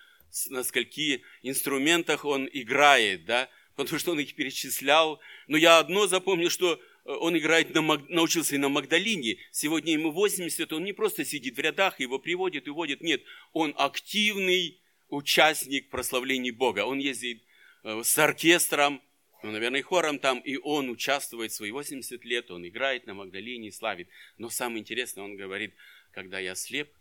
на 0.49 0.63
скольки 0.63 1.23
инструментах 1.41 2.25
он 2.25 2.49
играет, 2.51 3.23
да, 3.23 3.49
потому 3.77 3.97
что 3.97 4.11
он 4.11 4.19
их 4.19 4.35
перечислял. 4.35 5.21
Но 5.47 5.55
я 5.55 5.79
одно 5.79 6.05
запомнил, 6.05 6.49
что 6.49 6.81
он 7.05 7.37
играет 7.37 7.73
на, 7.73 7.81
научился 7.81 8.55
и 8.55 8.57
на 8.57 8.69
Магдалине. 8.69 9.37
Сегодня 9.51 9.93
ему 9.93 10.11
80, 10.11 10.71
он 10.73 10.83
не 10.83 10.93
просто 10.93 11.25
сидит 11.25 11.57
в 11.57 11.59
рядах, 11.59 11.99
его 11.99 12.19
приводит 12.19 12.67
и 12.67 12.69
водит. 12.69 13.01
Нет, 13.01 13.21
он 13.53 13.73
активный 13.77 14.79
участник 15.09 15.89
прославления 15.89 16.53
Бога. 16.53 16.85
Он 16.85 16.99
ездит 16.99 17.41
э, 17.83 18.01
с 18.03 18.17
оркестром, 18.17 19.01
ну, 19.41 19.51
наверное, 19.51 19.81
хором 19.81 20.19
там, 20.19 20.39
и 20.39 20.57
он 20.57 20.89
участвует 20.89 21.51
свои 21.53 21.71
80 21.71 22.23
лет, 22.25 22.51
он 22.51 22.67
играет 22.67 23.07
на 23.07 23.13
Магдалине, 23.13 23.71
славит. 23.71 24.09
Но 24.37 24.49
самое 24.49 24.81
интересное, 24.81 25.23
он 25.23 25.35
говорит, 25.35 25.73
когда 26.11 26.39
я 26.39 26.55
слеп, 26.55 26.91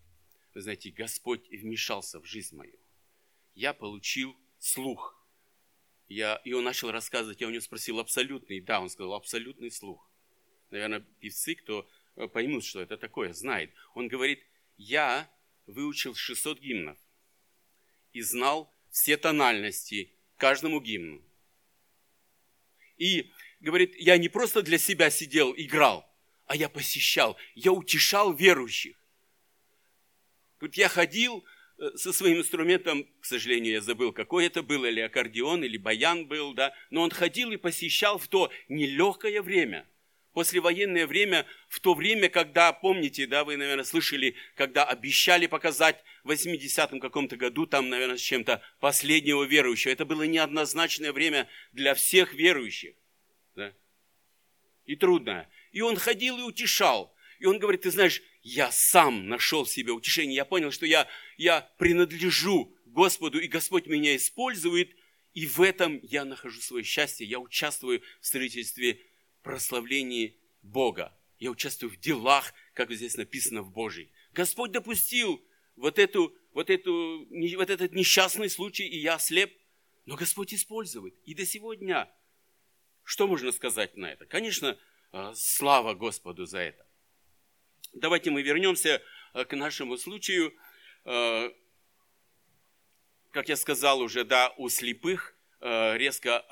вы 0.55 0.61
знаете, 0.61 0.91
Господь 0.91 1.49
вмешался 1.51 2.21
в 2.21 2.25
жизнь 2.25 2.57
мою. 2.57 2.79
Я 3.55 3.73
получил 3.73 4.37
слух. 4.59 5.18
Я, 6.09 6.41
и 6.45 6.55
он 6.55 6.65
начал 6.65 6.91
рассказывать, 6.91 7.41
я 7.41 7.47
у 7.47 7.51
него 7.51 7.61
спросил, 7.61 8.01
абсолютный? 8.01 8.61
Да, 8.61 8.81
он 8.81 8.89
сказал, 8.89 9.15
абсолютный 9.15 9.71
слух. 9.71 10.11
Наверное, 10.71 11.01
певцы, 11.21 11.55
кто 11.55 11.89
э, 12.17 12.27
поймут, 12.29 12.65
что 12.65 12.81
это 12.81 12.97
такое, 12.97 13.33
знает. 13.35 13.73
Он 13.95 14.09
говорит, 14.09 14.43
я 14.79 15.31
выучил 15.67 16.15
600 16.15 16.61
гимнов 16.61 16.99
и 18.13 18.23
знал 18.23 18.75
все 18.91 19.19
тональности 19.19 20.13
каждому 20.37 20.81
гимну. 20.81 21.23
И 22.97 23.31
говорит, 23.61 23.95
я 23.97 24.17
не 24.17 24.29
просто 24.29 24.63
для 24.63 24.79
себя 24.79 25.11
сидел, 25.11 25.53
играл, 25.57 26.11
а 26.47 26.57
я 26.57 26.71
посещал, 26.71 27.37
я 27.55 27.73
утешал 27.73 28.33
верующих. 28.33 28.97
Говорит, 30.59 30.77
я 30.79 30.89
ходил 30.89 31.45
со 31.95 32.13
своим 32.13 32.39
инструментом, 32.39 33.07
к 33.21 33.25
сожалению, 33.25 33.75
я 33.75 33.81
забыл, 33.81 34.13
какой 34.13 34.47
это 34.47 34.63
был, 34.63 34.85
или 34.85 35.01
аккордеон, 35.01 35.65
или 35.65 35.77
баян 35.77 36.27
был, 36.27 36.55
да, 36.55 36.75
но 36.91 37.03
он 37.03 37.11
ходил 37.11 37.53
и 37.53 37.57
посещал 37.57 38.19
в 38.19 38.29
то 38.29 38.51
нелегкое 38.69 39.43
время– 39.43 39.87
послевоенное 40.39 41.09
время, 41.09 41.47
в 41.69 41.81
то 41.81 41.95
время, 41.95 42.29
когда, 42.29 42.73
помните, 42.73 43.27
да, 43.27 43.43
вы, 43.43 43.57
наверное, 43.57 43.85
слышали, 43.85 44.37
когда 44.55 44.85
обещали 44.85 45.49
показать 45.49 46.01
в 46.23 46.31
80-м 46.31 47.01
каком-то 47.01 47.37
году, 47.37 47.67
там, 47.67 47.89
наверное, 47.89 48.19
с 48.19 48.21
чем-то 48.21 48.63
последнего 48.79 49.43
верующего. 49.43 49.91
Это 49.91 50.05
было 50.05 50.23
неоднозначное 50.23 51.13
время 51.13 51.49
для 51.73 51.93
всех 51.95 52.35
верующих. 52.35 52.95
Да? 53.57 53.73
И 54.85 54.95
трудное. 54.95 55.49
И 55.73 55.81
он 55.81 55.97
ходил 55.97 56.39
и 56.39 56.43
утешал. 56.43 57.13
И 57.41 57.47
он 57.47 57.59
говорит, 57.59 57.83
ты 57.83 57.91
знаешь, 57.91 58.23
я 58.43 58.71
сам 58.71 59.29
нашел 59.29 59.65
в 59.65 59.71
себе 59.71 59.93
утешение. 59.93 60.37
Я 60.37 60.45
понял, 60.45 60.71
что 60.71 60.87
я, 60.87 61.09
я 61.37 61.63
принадлежу 61.79 62.75
Господу, 62.87 63.39
и 63.39 63.49
Господь 63.49 63.87
меня 63.87 64.17
использует, 64.17 64.97
и 65.35 65.47
в 65.47 65.61
этом 65.61 66.01
я 66.03 66.25
нахожу 66.25 66.61
свое 66.61 66.85
счастье. 66.85 67.27
Я 67.27 67.39
участвую 67.39 68.03
в 68.21 68.27
строительстве 68.27 69.01
прославлении 69.43 70.37
Бога. 70.63 71.17
Я 71.39 71.51
участвую 71.51 71.91
в 71.91 71.99
делах, 71.99 72.53
как 72.75 72.91
здесь 72.93 73.17
написано 73.17 73.63
в 73.63 73.71
Божьей. 73.71 74.11
Господь 74.33 74.73
допустил 74.73 75.41
вот, 75.77 75.99
эту, 75.99 76.35
вот, 76.53 76.71
эту, 76.71 77.27
вот 77.31 77.71
этот 77.71 77.93
несчастный 77.93 78.51
случай, 78.51 78.87
и 78.87 78.99
я 78.99 79.19
слеп. 79.19 79.57
Но 80.07 80.17
Господь 80.17 80.55
использует. 80.55 81.15
И 81.25 81.35
до 81.35 81.47
сегодня. 81.47 82.11
Что 83.05 83.27
можно 83.27 83.53
сказать 83.53 83.97
на 83.97 84.11
это? 84.11 84.27
Конечно, 84.27 84.79
а, 85.13 85.35
слава 85.35 85.95
Господу 85.95 86.47
за 86.47 86.59
это. 86.59 86.88
Давайте 88.01 88.31
мы 88.31 88.43
вернемся 88.43 89.03
а, 89.33 89.45
к 89.45 89.55
нашему 89.57 89.97
случаю. 89.97 90.55
А, 91.05 91.53
как 93.31 93.49
я 93.49 93.57
сказал 93.57 94.01
уже, 94.01 94.25
да, 94.25 94.55
у 94.57 94.69
слепых 94.69 95.35
резко 95.61 96.45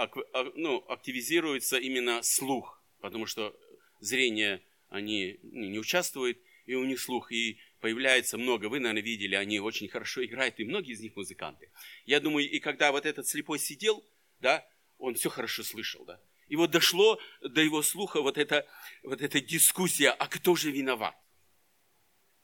ну, 0.56 0.84
активизируется 0.88 1.78
именно 1.78 2.24
слух 2.24 2.76
потому 3.06 3.26
что 3.26 3.56
зрение 4.00 4.62
они 4.88 5.38
не 5.42 5.78
участвуют, 5.78 6.38
и 6.66 6.74
у 6.74 6.84
них 6.84 7.00
слух, 7.00 7.30
и 7.30 7.58
появляется 7.80 8.38
много. 8.38 8.66
Вы, 8.66 8.80
наверное, 8.80 9.02
видели, 9.02 9.34
они 9.34 9.60
очень 9.60 9.88
хорошо 9.88 10.24
играют, 10.24 10.58
и 10.58 10.64
многие 10.64 10.92
из 10.92 11.00
них 11.00 11.14
музыканты. 11.14 11.70
Я 12.04 12.20
думаю, 12.20 12.50
и 12.50 12.58
когда 12.58 12.90
вот 12.92 13.06
этот 13.06 13.26
слепой 13.28 13.58
сидел, 13.58 14.04
да, 14.40 14.66
он 14.98 15.14
все 15.14 15.28
хорошо 15.28 15.62
слышал, 15.62 16.04
да. 16.04 16.20
И 16.48 16.56
вот 16.56 16.70
дошло 16.70 17.20
до 17.40 17.60
его 17.60 17.82
слуха 17.82 18.20
вот 18.20 18.38
эта, 18.38 18.66
вот 19.02 19.20
эта 19.20 19.40
дискуссия, 19.40 20.10
а 20.10 20.26
кто 20.28 20.54
же 20.54 20.70
виноват? 20.70 21.16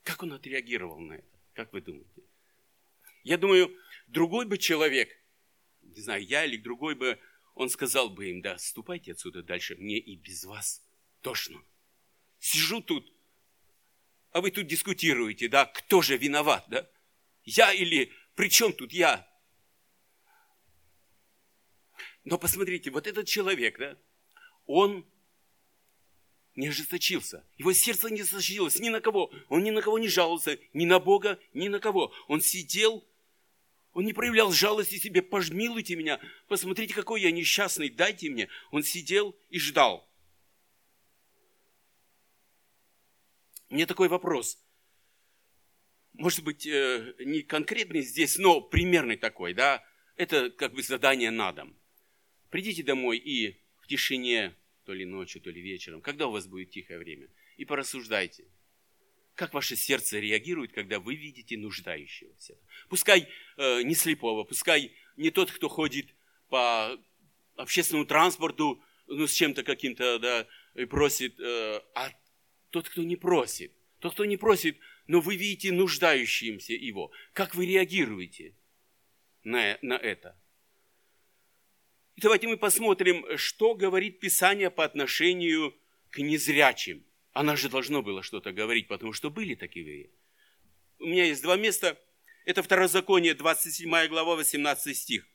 Как 0.03 0.23
он 0.23 0.33
отреагировал 0.33 0.99
на 0.99 1.15
это? 1.15 1.39
Как 1.55 1.73
вы 1.73 1.81
думаете? 1.81 2.23
Я 3.25 3.39
думаю, 3.39 3.77
другой 4.09 4.47
бы 4.47 4.59
человек, 4.59 5.11
не 5.83 6.01
знаю, 6.01 6.25
я 6.25 6.45
или 6.45 6.57
другой 6.57 6.95
бы 6.95 7.21
он 7.55 7.69
сказал 7.69 8.11
бы 8.11 8.31
им, 8.31 8.41
да, 8.41 8.59
ступайте 8.59 9.13
отсюда 9.13 9.43
дальше, 9.43 9.77
мне 9.77 9.99
и 9.99 10.17
без 10.17 10.45
вас 10.45 10.83
тошно. 11.21 11.63
Сижу 12.39 12.81
тут, 12.81 13.13
а 14.33 14.41
вы 14.41 14.51
тут 14.51 14.67
дискутируете, 14.67 15.49
да, 15.49 15.67
кто 15.67 16.03
же 16.03 16.17
виноват, 16.17 16.65
да? 16.69 16.89
Я 17.45 17.73
или 17.73 18.13
при 18.35 18.49
чем 18.49 18.73
тут 18.73 18.93
я? 18.93 19.29
Но 22.25 22.39
посмотрите, 22.39 22.91
вот 22.91 23.07
этот 23.07 23.29
человек, 23.29 23.79
да, 23.79 23.99
он 24.67 25.07
не 26.55 26.69
ожесточился. 26.69 27.45
Его 27.57 27.73
сердце 27.73 28.11
не 28.11 28.21
ожесточилось 28.21 28.79
ни 28.79 28.89
на 28.89 29.01
кого. 29.01 29.33
Он 29.49 29.63
ни 29.63 29.71
на 29.71 29.83
кого 29.83 29.99
не 29.99 30.09
жаловался, 30.09 30.59
ни 30.73 30.85
на 30.85 31.01
Бога, 31.01 31.39
ни 31.55 31.69
на 31.69 31.81
кого. 31.81 32.13
Он 32.29 32.41
сидел 32.41 33.05
он 33.93 34.05
не 34.05 34.13
проявлял 34.13 34.51
жалости 34.53 34.97
себе, 34.97 35.21
пожмилуйте 35.21 35.97
меня, 35.97 36.19
посмотрите, 36.49 36.95
какой 36.95 37.21
я 37.21 37.31
несчастный, 37.31 37.91
дайте 37.91 38.31
мне. 38.31 38.49
Он 38.71 38.83
сидел 38.83 39.37
и 39.51 39.59
ждал. 39.59 40.09
Мне 43.69 43.87
такой 43.87 44.09
вопрос. 44.09 44.59
Может 46.15 46.43
быть, 46.45 46.67
э, 46.67 47.15
не 47.21 47.43
конкретный 47.43 48.03
здесь, 48.03 48.39
но 48.39 48.61
примерный 48.61 49.17
такой, 49.17 49.55
да? 49.55 49.85
Это 50.17 50.51
как 50.51 50.75
бы 50.75 50.83
задание 50.83 51.31
на 51.31 51.53
дом. 51.53 51.77
Придите 52.51 52.83
домой 52.83 53.19
и 53.19 53.59
в 53.81 53.87
тишине, 53.87 54.55
то 54.85 54.93
ли 54.93 55.05
ночью, 55.05 55.41
то 55.41 55.51
ли 55.51 55.61
вечером, 55.61 56.01
когда 56.01 56.27
у 56.27 56.33
вас 56.33 56.47
будет 56.47 56.71
тихое 56.71 56.99
время, 56.99 57.29
и 57.57 57.65
порассуждайте– 57.65 58.45
как 59.35 59.55
ваше 59.55 59.77
сердце 59.77 60.19
реагирует, 60.19 60.73
когда 60.73 61.01
вы 61.01 61.15
видите 61.15 61.57
нуждающегося. 61.57 62.57
Пускай 62.89 63.29
э, 63.57 63.83
не 63.83 63.95
слепого, 63.95 64.45
пускай 64.45 64.93
не 65.17 65.31
тот, 65.31 65.51
кто 65.51 65.69
ходит 65.69 66.15
по 66.49 66.99
общественному 67.57 68.07
транспорту, 68.07 68.83
ну, 69.07 69.27
с 69.27 69.33
чем-то 69.33 69.63
каким-то, 69.63 70.19
да, 70.19 70.47
и 70.75 70.85
просит, 70.85 71.39
э, 71.41 71.81
а 71.95 72.11
тот, 72.71 72.89
кто 72.89 73.03
не 73.03 73.17
просит. 73.17 73.73
Тот, 74.01 74.15
кто 74.15 74.25
не 74.25 74.37
просит, 74.37 74.79
но 75.07 75.21
вы 75.21 75.37
видите 75.37 75.73
нуждающимся 75.73 76.75
его. 76.75 77.13
Как 77.33 77.55
вы 77.55 77.67
реагируете 77.67 78.57
на, 79.45 79.79
на 79.81 79.95
это? 79.95 80.39
И 82.17 82.21
давайте 82.21 82.49
мы 82.49 82.57
посмотрим, 82.57 83.25
что 83.37 83.75
говорит 83.75 84.21
Писание 84.21 84.71
по 84.71 84.85
отношению 84.85 85.75
к 86.11 86.19
незрячим– 86.19 87.05
она 87.33 87.57
же 87.57 87.69
должно 87.69 88.03
было 88.03 88.23
что-то 88.23 88.53
говорить, 88.53 88.89
потому 88.89 89.13
что 89.13 89.31
были 89.31 89.55
такие. 89.55 90.11
У 90.99 91.07
меня 91.07 91.25
есть 91.25 91.43
два 91.43 91.57
места. 91.57 91.99
Это 92.45 92.63
Второзаконие, 92.63 93.35
27 93.35 94.09
глава, 94.09 94.37
18 94.37 94.97
стих. 94.97 95.27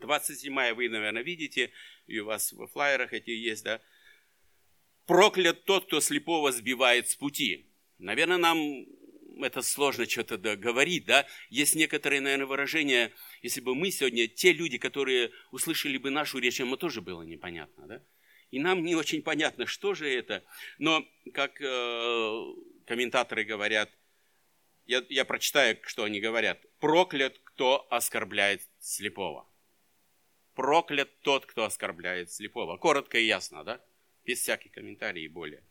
27 0.00 0.74
вы, 0.74 0.88
наверное, 0.88 1.22
видите, 1.22 1.72
и 2.06 2.18
у 2.20 2.26
вас 2.26 2.52
во 2.52 2.66
флайерах 2.66 3.12
эти 3.12 3.30
есть, 3.30 3.64
да. 3.64 3.80
Проклят 5.06 5.64
тот, 5.64 5.86
кто 5.86 6.00
слепого 6.00 6.52
сбивает 6.52 7.08
с 7.08 7.16
пути. 7.16 7.66
Наверное, 7.98 8.38
нам 8.38 8.86
это 9.40 9.62
сложно 9.62 10.08
что-то 10.08 10.38
да, 10.38 10.56
говорить, 10.56 11.04
да. 11.04 11.26
Есть 11.50 11.74
некоторые, 11.74 12.20
наверное, 12.20 12.46
выражения, 12.46 13.12
если 13.42 13.60
бы 13.60 13.74
мы 13.74 13.90
сегодня, 13.90 14.28
те 14.28 14.52
люди, 14.52 14.78
которые 14.78 15.30
услышали 15.50 15.96
бы 15.96 16.10
нашу 16.10 16.38
речь, 16.38 16.60
им 16.60 16.76
тоже 16.76 17.00
было 17.00 17.22
непонятно, 17.22 17.86
да. 17.86 18.02
И 18.50 18.60
нам 18.60 18.84
не 18.84 18.94
очень 18.94 19.22
понятно, 19.22 19.66
что 19.66 19.94
же 19.94 20.08
это. 20.12 20.44
Но, 20.78 21.06
как 21.32 21.60
э, 21.60 22.42
комментаторы 22.86 23.44
говорят, 23.44 23.90
я, 24.84 25.02
я 25.08 25.24
прочитаю, 25.24 25.78
что 25.84 26.04
они 26.04 26.20
говорят. 26.20 26.60
Проклят, 26.78 27.38
кто 27.44 27.86
оскорбляет 27.90 28.62
слепого. 28.78 29.48
Проклят 30.54 31.08
тот, 31.20 31.46
кто 31.46 31.64
оскорбляет 31.64 32.30
слепого. 32.30 32.76
Коротко 32.76 33.18
и 33.18 33.24
ясно, 33.24 33.64
да? 33.64 33.80
Без 34.24 34.40
всяких 34.40 34.72
комментариев 34.72 35.30
и 35.30 35.32
более. 35.32 35.64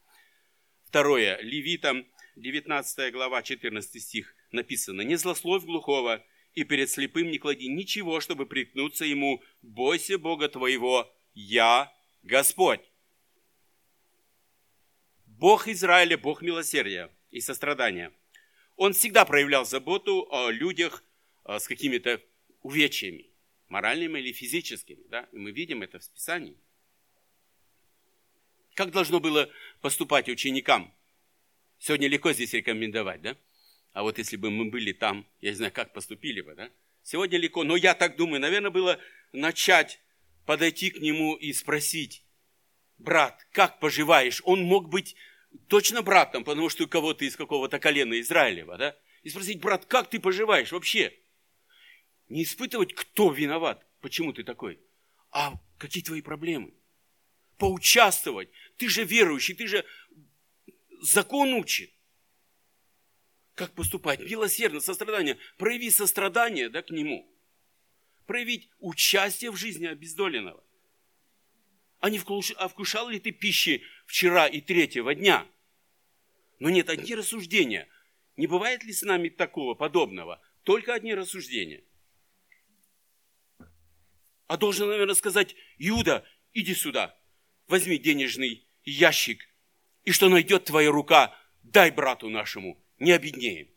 Второе. 0.86 1.38
Левитам, 1.42 2.08
19 2.36 3.12
глава, 3.14 3.42
14 3.44 4.02
стих 4.02 4.36
написано. 4.52 5.02
«Не 5.02 5.16
злословь 5.16 5.64
глухого, 5.64 6.24
и 6.54 6.64
перед 6.64 6.90
слепым 6.90 7.32
не 7.32 7.38
клади 7.38 7.68
ничего, 7.68 8.20
чтобы 8.20 8.46
прикнуться 8.46 9.06
ему. 9.06 9.42
Бойся 9.62 10.18
Бога 10.18 10.50
твоего, 10.50 11.12
я 11.34 11.94
Господь. 12.24 12.82
Бог 15.26 15.68
Израиля, 15.68 16.18
Бог 16.18 16.42
милосердия 16.42 17.10
и 17.32 17.40
сострадания. 17.40 18.14
Он 18.76 18.94
всегда 18.94 19.26
проявлял 19.26 19.66
заботу 19.66 20.28
о 20.30 20.52
людях 20.52 21.04
а, 21.44 21.60
с 21.60 21.68
какими-то 21.68 22.22
увечьями, 22.62 23.30
моральными 23.68 24.20
или 24.20 24.34
физическими. 24.34 25.04
Да? 25.10 25.28
И 25.32 25.38
мы 25.38 25.52
видим 25.52 25.82
это 25.82 26.00
в 26.00 26.10
Писании. 26.10 26.58
Как 28.74 28.92
должно 28.92 29.20
было 29.20 29.50
поступать 29.82 30.30
ученикам? 30.30 30.94
Сегодня 31.82 32.08
легко 32.08 32.32
здесь 32.32 32.54
рекомендовать, 32.54 33.24
да? 33.24 33.36
А 33.94 34.04
вот 34.04 34.20
если 34.20 34.38
бы 34.38 34.52
мы 34.52 34.70
были 34.70 34.94
там, 34.94 35.26
я 35.40 35.50
не 35.50 35.56
знаю, 35.56 35.72
как 35.72 35.94
поступили 35.94 36.42
бы, 36.42 36.54
да? 36.54 36.70
Сегодня 37.02 37.40
легко, 37.40 37.64
но 37.64 37.76
я 37.76 37.96
так 37.96 38.18
думаю, 38.18 38.40
наверное, 38.40 38.70
было 38.70 39.00
начать 39.34 40.00
подойти 40.46 40.92
к 40.92 41.00
нему 41.00 41.34
и 41.34 41.52
спросить, 41.54 42.24
брат, 43.00 43.48
как 43.52 43.80
поживаешь? 43.80 44.44
Он 44.46 44.62
мог 44.62 44.90
быть 44.90 45.16
точно 45.68 46.04
братом, 46.04 46.44
потому 46.44 46.70
что 46.70 46.84
у 46.84 46.88
кого-то 46.88 47.26
из 47.26 47.36
какого-то 47.36 47.80
колена 47.80 48.20
Израилева, 48.22 48.78
да? 48.78 48.96
И 49.24 49.30
спросить, 49.30 49.60
брат, 49.60 49.88
как 49.88 50.08
ты 50.08 50.20
поживаешь 50.20 50.72
вообще? 50.72 51.18
Не 52.30 52.44
испытывать, 52.44 52.94
кто 52.94 53.32
виноват, 53.32 53.88
почему 54.02 54.34
ты 54.34 54.44
такой, 54.44 54.80
а 55.32 55.56
какие 55.80 56.04
твои 56.04 56.22
проблемы. 56.22 56.76
Поучаствовать. 57.58 58.50
Ты 58.78 58.88
же 58.88 59.04
верующий, 59.04 59.56
ты 59.56 59.68
же 59.68 59.84
закон 61.02 61.54
учит. 61.54 61.92
Как 63.56 63.74
поступать? 63.74 64.22
Милосердно, 64.22 64.80
сострадание. 64.80 65.38
Прояви 65.58 65.92
сострадание 65.92 66.70
да, 66.70 66.82
к 66.82 66.90
нему 66.90 67.32
проявить 68.32 68.70
участие 68.80 69.52
в 69.52 69.58
жизни 69.58 69.88
обездоленного. 69.88 70.64
А 72.00 72.10
не 72.10 72.18
а 72.56 72.68
вкушал 72.70 73.10
ли 73.10 73.20
ты 73.20 73.32
пищи 73.32 73.84
вчера 74.06 74.48
и 74.48 74.62
третьего 74.62 75.14
дня? 75.14 75.46
Но 76.58 76.70
нет, 76.70 76.90
одни 76.90 77.14
рассуждения. 77.14 77.90
Не 78.38 78.48
бывает 78.48 78.86
ли 78.86 78.94
с 78.94 79.02
нами 79.02 79.28
такого 79.28 79.74
подобного? 79.74 80.42
Только 80.64 80.94
одни 80.94 81.14
рассуждения. 81.14 81.84
А 84.48 84.56
должен, 84.56 84.88
наверное, 84.88 85.16
сказать, 85.16 85.54
Иуда, 85.78 86.26
иди 86.54 86.74
сюда, 86.74 87.20
возьми 87.68 87.98
денежный 87.98 88.66
ящик, 88.86 89.46
и 90.04 90.12
что 90.12 90.30
найдет 90.30 90.66
твоя 90.66 90.92
рука, 90.92 91.38
дай 91.64 91.92
брату 91.92 92.30
нашему, 92.30 92.82
не 93.00 93.12
обеднеем. 93.12 93.70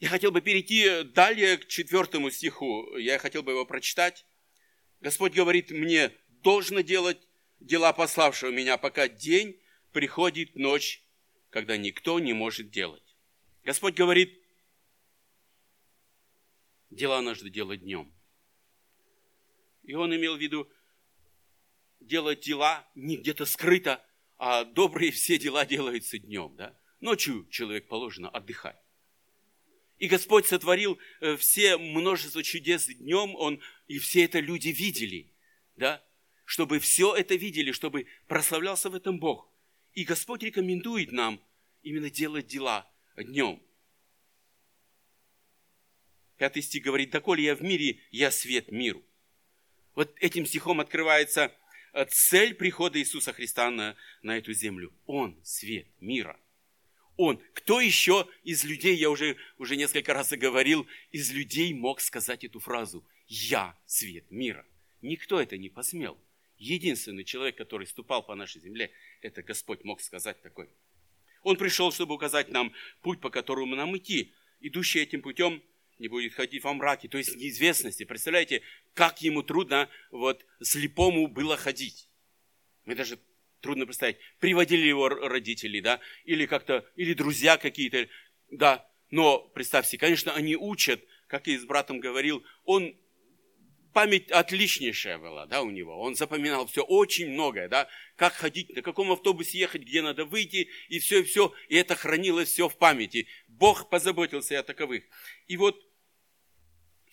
Я 0.00 0.08
хотел 0.10 0.32
бы 0.32 0.42
перейти 0.42 1.02
далее 1.02 1.56
к 1.56 1.66
четвертому 1.66 2.30
стиху. 2.30 2.94
Я 2.96 3.18
хотел 3.18 3.42
бы 3.42 3.52
его 3.52 3.64
прочитать. 3.64 4.26
Господь 5.00 5.32
говорит 5.32 5.70
мне, 5.70 6.12
должно 6.42 6.80
делать 6.80 7.26
дела 7.58 7.92
пославшего 7.94 8.50
меня, 8.50 8.76
пока 8.76 9.08
день 9.08 9.58
приходит 9.92 10.56
ночь, 10.56 11.02
когда 11.48 11.78
никто 11.78 12.20
не 12.20 12.34
может 12.34 12.70
делать. 12.70 13.16
Господь 13.62 13.94
говорит, 13.94 14.38
дела 16.90 17.22
нужно 17.22 17.48
делать 17.48 17.80
днем. 17.80 18.12
И 19.84 19.94
он 19.94 20.14
имел 20.14 20.36
в 20.36 20.40
виду 20.40 20.68
делать 22.06 22.40
дела 22.40 22.88
не 22.94 23.16
где-то 23.16 23.46
скрыто, 23.46 24.04
а 24.38 24.64
добрые 24.64 25.10
все 25.10 25.38
дела 25.38 25.64
делаются 25.64 26.18
днем. 26.18 26.54
Да? 26.56 26.78
Ночью 27.00 27.46
человек 27.50 27.88
положено 27.88 28.28
отдыхать. 28.28 28.78
И 29.98 30.08
Господь 30.08 30.46
сотворил 30.46 30.98
э, 31.20 31.36
все 31.36 31.76
множество 31.76 32.42
чудес 32.42 32.86
днем, 32.86 33.34
Он, 33.36 33.60
и 33.86 33.98
все 33.98 34.24
это 34.24 34.40
люди 34.40 34.68
видели, 34.68 35.32
да? 35.76 36.04
чтобы 36.44 36.78
все 36.78 37.14
это 37.14 37.36
видели, 37.36 37.72
чтобы 37.72 38.06
прославлялся 38.26 38.90
в 38.90 38.94
этом 38.94 39.18
Бог. 39.18 39.48
И 39.92 40.04
Господь 40.04 40.42
рекомендует 40.42 41.12
нам 41.12 41.40
именно 41.82 42.10
делать 42.10 42.46
дела 42.46 42.90
днем. 43.16 43.62
Пятый 46.36 46.62
стих 46.62 46.82
говорит, 46.82 47.10
«Доколе 47.10 47.44
я 47.44 47.54
в 47.54 47.62
мире, 47.62 48.00
я 48.10 48.30
свет 48.30 48.72
миру». 48.72 49.04
Вот 49.94 50.12
этим 50.20 50.44
стихом 50.44 50.80
открывается 50.80 51.54
цель 52.10 52.54
прихода 52.54 52.98
Иисуса 52.98 53.32
Христа 53.32 53.70
на, 53.70 53.96
на 54.22 54.36
эту 54.36 54.52
землю. 54.52 54.92
Он 55.06 55.38
свет 55.44 55.86
мира. 56.00 56.38
Он. 57.16 57.40
Кто 57.52 57.80
еще 57.80 58.26
из 58.42 58.64
людей, 58.64 58.96
я 58.96 59.10
уже, 59.10 59.36
уже 59.58 59.76
несколько 59.76 60.12
раз 60.12 60.32
говорил, 60.32 60.86
из 61.12 61.32
людей 61.32 61.72
мог 61.72 62.00
сказать 62.00 62.42
эту 62.44 62.58
фразу 62.58 63.06
«Я 63.28 63.78
свет 63.86 64.28
мира». 64.30 64.66
Никто 65.00 65.40
это 65.40 65.56
не 65.56 65.68
посмел. 65.68 66.18
Единственный 66.58 67.24
человек, 67.24 67.56
который 67.56 67.86
ступал 67.86 68.24
по 68.24 68.34
нашей 68.34 68.60
земле, 68.60 68.90
это 69.20 69.42
Господь 69.42 69.84
мог 69.84 70.00
сказать 70.00 70.40
такой. 70.42 70.68
Он 71.42 71.56
пришел, 71.56 71.92
чтобы 71.92 72.14
указать 72.14 72.48
нам 72.48 72.72
путь, 73.02 73.20
по 73.20 73.30
которому 73.30 73.76
нам 73.76 73.96
идти. 73.96 74.32
Идущий 74.60 75.00
этим 75.00 75.20
путем 75.22 75.62
не 75.98 76.08
будет 76.08 76.34
ходить 76.34 76.62
во 76.64 76.72
мраке, 76.72 77.08
то 77.08 77.18
есть 77.18 77.36
неизвестности. 77.36 78.04
Представляете, 78.04 78.62
как 78.94 79.22
ему 79.22 79.42
трудно 79.42 79.88
вот 80.10 80.44
слепому 80.62 81.26
было 81.26 81.56
ходить. 81.56 82.08
Мы 82.84 82.94
даже 82.94 83.18
трудно 83.60 83.86
представить, 83.86 84.18
приводили 84.40 84.86
его 84.86 85.08
родители, 85.08 85.80
да, 85.80 86.00
или 86.24 86.46
как-то, 86.46 86.84
или 86.96 87.14
друзья 87.14 87.56
какие-то, 87.56 88.08
да, 88.50 88.86
но 89.10 89.38
представьте, 89.38 89.96
конечно, 89.96 90.34
они 90.34 90.56
учат, 90.56 91.02
как 91.28 91.46
я 91.46 91.58
с 91.58 91.64
братом 91.64 92.00
говорил, 92.00 92.44
он 92.64 92.94
память 93.94 94.30
отличнейшая 94.30 95.18
была, 95.18 95.46
да, 95.46 95.62
у 95.62 95.70
него. 95.70 95.98
Он 95.98 96.14
запоминал 96.16 96.66
все, 96.66 96.82
очень 96.82 97.30
многое, 97.30 97.68
да, 97.68 97.88
как 98.16 98.34
ходить, 98.34 98.74
на 98.76 98.82
каком 98.82 99.10
автобусе 99.12 99.58
ехать, 99.58 99.82
где 99.82 100.02
надо 100.02 100.26
выйти, 100.26 100.68
и 100.88 100.98
все, 100.98 101.20
и 101.20 101.22
все. 101.22 101.54
И 101.68 101.76
это 101.76 101.94
хранилось 101.94 102.50
все 102.50 102.68
в 102.68 102.76
памяти. 102.76 103.26
Бог 103.48 103.88
позаботился 103.88 104.58
о 104.58 104.62
таковых. 104.62 105.04
И 105.46 105.56
вот 105.56 105.80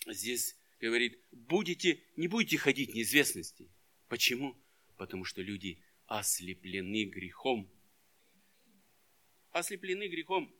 здесь 0.06 0.56
говорит, 0.80 1.18
будете, 1.30 2.02
не 2.16 2.28
будете 2.28 2.58
ходить 2.58 2.94
неизвестности. 2.94 3.70
Почему? 4.08 4.60
Потому 4.98 5.24
что 5.24 5.40
люди 5.40 5.80
ослеплены 6.06 7.04
грехом. 7.04 7.70
Ослеплены 9.52 10.08
грехом. 10.08 10.54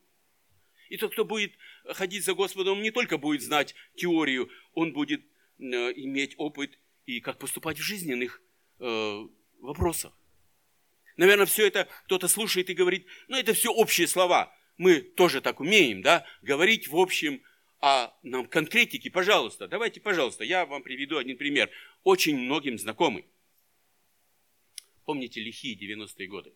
И 0.89 0.97
тот, 0.97 1.13
кто 1.13 1.25
будет 1.25 1.53
ходить 1.85 2.23
за 2.23 2.33
Господом, 2.33 2.81
не 2.81 2.91
только 2.91 3.17
будет 3.17 3.41
знать 3.41 3.75
теорию, 3.95 4.49
он 4.73 4.93
будет 4.93 5.23
иметь 5.57 6.35
опыт 6.37 6.79
и 7.05 7.19
как 7.19 7.37
поступать 7.39 7.77
в 7.77 7.83
жизненных 7.83 8.41
э, 8.79 9.27
вопросах. 9.59 10.17
Наверное, 11.17 11.45
все 11.45 11.67
это 11.67 11.87
кто-то 12.05 12.27
слушает 12.27 12.69
и 12.69 12.73
говорит, 12.73 13.05
ну 13.27 13.37
это 13.37 13.53
все 13.53 13.71
общие 13.71 14.07
слова. 14.07 14.55
Мы 14.77 15.01
тоже 15.01 15.41
так 15.41 15.59
умеем, 15.59 16.01
да, 16.01 16.25
говорить 16.41 16.87
в 16.87 16.95
общем, 16.95 17.41
а 17.79 18.17
нам 18.23 18.47
конкретики, 18.47 19.09
пожалуйста, 19.09 19.67
давайте, 19.67 19.99
пожалуйста, 19.99 20.43
я 20.43 20.65
вам 20.65 20.83
приведу 20.83 21.17
один 21.17 21.37
пример, 21.37 21.69
очень 22.03 22.37
многим 22.37 22.79
знакомый. 22.79 23.25
Помните 25.05 25.41
лихие 25.41 25.75
90-е 25.75 26.27
годы? 26.27 26.53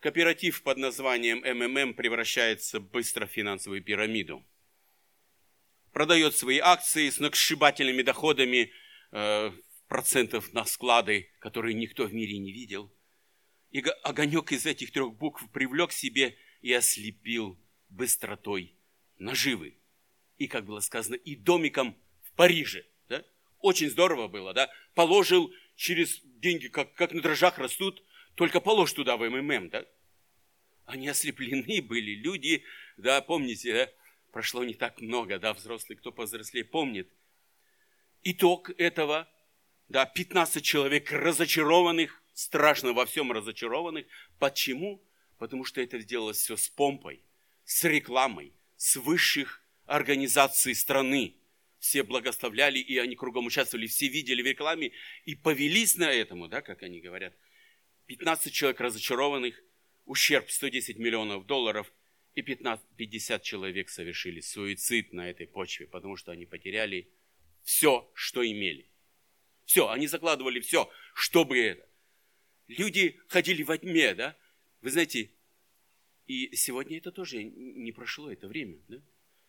Кооператив 0.00 0.62
под 0.62 0.78
названием 0.78 1.38
МММ 1.44 1.94
превращается 1.94 2.80
быстро 2.80 3.26
в 3.26 3.30
финансовую 3.30 3.84
пирамиду. 3.84 4.44
Продает 5.92 6.36
свои 6.36 6.58
акции 6.58 7.10
с 7.10 7.18
накшибательными 7.18 8.02
доходами 8.02 8.72
э, 9.10 9.52
процентов 9.88 10.52
на 10.52 10.64
склады, 10.64 11.30
которые 11.38 11.74
никто 11.74 12.04
в 12.04 12.14
мире 12.14 12.38
не 12.38 12.50
видел. 12.50 12.90
И 13.70 13.84
огонек 14.02 14.52
из 14.52 14.64
этих 14.64 14.90
трех 14.90 15.14
букв 15.14 15.50
привлек 15.52 15.92
себе 15.92 16.36
и 16.62 16.72
ослепил 16.72 17.58
быстротой 17.90 18.74
наживы. 19.18 19.76
И, 20.38 20.46
как 20.48 20.64
было 20.64 20.80
сказано, 20.80 21.14
и 21.14 21.36
домиком 21.36 21.96
в 22.22 22.32
Париже. 22.32 22.86
Да? 23.08 23.22
Очень 23.60 23.90
здорово 23.90 24.28
было, 24.28 24.54
да? 24.54 24.70
Положил 24.94 25.52
через 25.76 26.20
деньги, 26.22 26.68
как, 26.68 26.94
как 26.94 27.12
на 27.12 27.20
дрожжах 27.20 27.58
растут, 27.58 28.02
только 28.34 28.60
положь 28.60 28.92
туда 28.92 29.16
в 29.16 29.28
МММ, 29.28 29.68
да? 29.68 29.84
Они 30.86 31.08
ослеплены 31.08 31.82
были, 31.82 32.14
люди, 32.14 32.64
да, 32.96 33.20
помните, 33.20 33.72
да? 33.72 33.92
Прошло 34.32 34.64
не 34.64 34.72
так 34.72 35.00
много, 35.02 35.38
да, 35.38 35.52
взрослый, 35.52 35.96
кто 35.96 36.10
повзрослее, 36.10 36.64
помнит. 36.64 37.12
Итог 38.22 38.70
этого, 38.78 39.28
да, 39.88 40.06
15 40.06 40.64
человек 40.64 41.12
разочарованных, 41.12 42.22
страшно 42.32 42.94
во 42.94 43.04
всем 43.04 43.30
разочарованных. 43.30 44.06
Почему? 44.38 45.04
Потому 45.36 45.64
что 45.66 45.82
это 45.82 45.98
сделалось 45.98 46.38
все 46.38 46.56
с 46.56 46.68
помпой, 46.70 47.22
с 47.64 47.84
рекламой, 47.84 48.54
с 48.76 48.96
высших 48.96 49.62
организаций 49.84 50.74
страны 50.74 51.36
все 51.78 52.02
благословляли, 52.02 52.78
и 52.78 52.96
они 52.96 53.16
кругом 53.16 53.46
участвовали, 53.46 53.86
все 53.86 54.08
видели 54.08 54.40
в 54.40 54.46
рекламе 54.46 54.92
и 55.24 55.34
повелись 55.34 55.96
на 55.96 56.10
этому, 56.10 56.48
да, 56.48 56.62
как 56.62 56.82
они 56.82 57.00
говорят. 57.00 57.34
15 58.06 58.52
человек 58.52 58.80
разочарованных, 58.80 59.60
ущерб 60.06 60.48
110 60.48 60.98
миллионов 60.98 61.44
долларов, 61.44 61.92
и 62.34 62.42
15, 62.42 62.84
50 62.96 63.42
человек 63.42 63.88
совершили 63.90 64.40
суицид 64.40 65.12
на 65.12 65.28
этой 65.28 65.46
почве, 65.46 65.86
потому 65.86 66.16
что 66.16 66.32
они 66.32 66.46
потеряли 66.46 67.08
все, 67.62 68.10
что 68.14 68.44
имели. 68.44 68.88
Все, 69.64 69.88
они 69.88 70.06
закладывали 70.06 70.60
все, 70.60 70.90
чтобы 71.14 71.58
это. 71.58 71.88
Люди 72.68 73.20
ходили 73.28 73.62
во 73.62 73.76
тьме, 73.76 74.14
да? 74.14 74.36
Вы 74.80 74.90
знаете, 74.90 75.30
и 76.26 76.54
сегодня 76.56 76.98
это 76.98 77.12
тоже 77.12 77.44
не 77.44 77.92
прошло, 77.92 78.32
это 78.32 78.48
время, 78.48 78.78
да? 78.88 79.02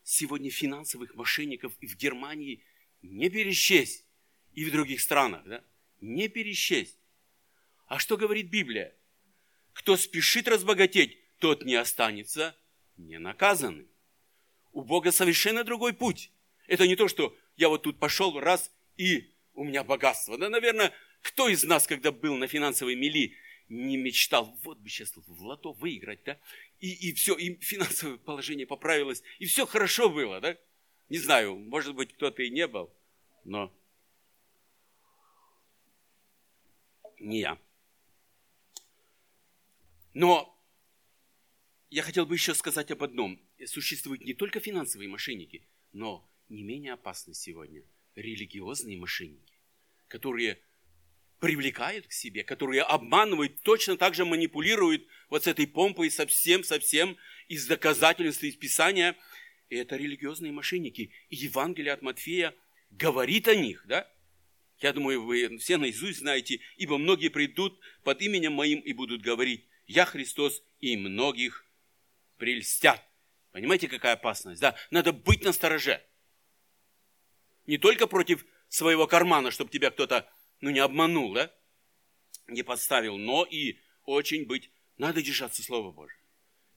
сегодня 0.04 0.52
финансовых 0.52 1.15
мошенников 1.15 1.74
и 1.80 1.88
в 1.88 1.96
Германии 1.96 2.63
не 3.02 3.30
пересчесть, 3.30 4.06
и 4.54 4.65
в 4.65 4.72
других 4.72 5.02
странах, 5.02 5.43
да? 5.46 5.63
Не 6.02 6.28
пересчесть. 6.28 7.00
А 7.88 7.98
что 7.98 8.17
говорит 8.17 8.50
Библия? 8.50 8.96
Кто 9.72 9.98
спешит 9.98 10.48
разбогатеть, 10.48 11.17
тот 11.39 11.63
не 11.63 11.76
останется 11.76 12.56
не 12.97 13.19
наказанным. 13.19 13.88
У 14.71 14.84
Бога 14.84 15.12
совершенно 15.12 15.63
другой 15.63 15.93
путь. 15.93 16.32
Это 16.67 16.88
не 16.88 16.95
то, 16.95 17.08
что 17.08 17.36
я 17.58 17.69
вот 17.69 17.84
тут 17.84 17.99
пошел 17.99 18.39
раз 18.39 18.71
и 18.97 19.32
у 19.53 19.63
меня 19.63 19.84
богатство. 19.84 20.38
Да, 20.38 20.49
наверное, 20.49 20.93
кто 21.21 21.47
из 21.47 21.63
нас, 21.63 21.88
когда 21.88 22.12
был 22.12 22.36
на 22.36 22.47
финансовой 22.47 22.95
мели, 22.95 23.36
не 23.69 23.97
мечтал, 23.97 24.58
вот 24.63 24.79
бы 24.79 24.89
сейчас 24.89 25.13
в 25.15 25.41
лото 25.43 25.73
выиграть, 25.73 26.23
да? 26.23 26.39
и, 26.79 27.10
и 27.10 27.13
все, 27.13 27.36
и 27.36 27.56
финансовое 27.62 28.17
положение 28.17 28.67
поправилось, 28.67 29.23
и 29.39 29.45
все 29.45 29.65
хорошо 29.65 30.10
было, 30.10 30.41
да? 30.41 30.58
Не 31.10 31.17
знаю, 31.17 31.56
может 31.56 31.95
быть, 31.95 32.13
кто-то 32.13 32.43
и 32.43 32.49
не 32.49 32.67
был, 32.67 32.93
но 33.45 33.73
не 37.19 37.39
я. 37.39 37.58
Но 40.13 40.53
я 41.93 42.01
хотел 42.01 42.25
бы 42.25 42.34
еще 42.34 42.56
сказать 42.56 42.89
об 42.89 43.03
одном. 43.03 43.39
Существуют 43.67 44.25
не 44.25 44.34
только 44.34 44.60
финансовые 44.60 45.08
мошенники, 45.08 45.67
но 45.91 46.27
не 46.49 46.63
менее 46.63 46.93
опасны 46.93 47.36
сегодня 47.36 47.84
религиозные 48.15 48.97
мошенники, 48.97 49.53
которые 50.08 50.60
привлекают 51.39 52.08
к 52.08 52.12
себе, 52.12 52.43
которые 52.43 52.82
обманывают, 52.82 53.62
точно 53.62 53.95
так 53.95 54.15
же 54.15 54.25
манипулируют 54.25 55.06
вот 55.29 55.43
с 55.43 55.47
этой 55.47 55.67
помпой 55.67 56.10
совсем, 56.10 56.63
совсем 56.63 57.15
из 57.47 57.67
доказательств, 57.67 58.43
из 58.43 58.56
Писания. 58.56 59.15
И 59.69 59.75
это 59.75 59.95
религиозные 59.95 60.51
мошенники. 60.51 61.12
И 61.29 61.36
Евангелие 61.36 61.93
от 61.93 62.01
Матфея 62.01 62.56
говорит 62.89 63.47
о 63.47 63.53
них, 63.53 63.84
да? 63.88 64.12
Я 64.79 64.93
думаю, 64.93 65.23
вы 65.23 65.60
все 65.60 65.77
наизусть 65.77 66.19
знаете, 66.19 66.60
ибо 66.77 66.97
многие 66.97 67.29
придут 67.29 67.79
под 68.03 68.19
именем 68.23 68.53
моим 68.53 68.79
и 68.79 68.93
будут 68.93 69.21
говорить, 69.21 69.67
я 69.86 70.06
Христос, 70.06 70.63
и 70.79 70.97
многих 70.97 71.63
прельстят. 72.43 73.01
Понимаете, 73.53 73.88
какая 73.88 74.15
опасность? 74.15 74.60
Да, 74.60 74.75
надо 74.91 75.13
быть 75.13 75.45
на 75.45 75.53
стороже. 75.53 76.06
Не 77.67 77.77
только 77.77 78.06
против 78.06 78.45
своего 78.67 79.08
кармана, 79.08 79.49
чтобы 79.49 79.71
тебя 79.71 79.91
кто-то, 79.91 80.29
ну, 80.60 80.69
не 80.69 80.79
обманул, 80.79 81.34
да? 81.34 81.56
Не 82.47 82.63
подставил, 82.63 83.17
но 83.17 83.45
и 83.45 83.79
очень 84.03 84.45
быть, 84.45 84.71
надо 84.97 85.21
держаться 85.21 85.63
Слова 85.63 85.93
Божьего. 85.93 86.19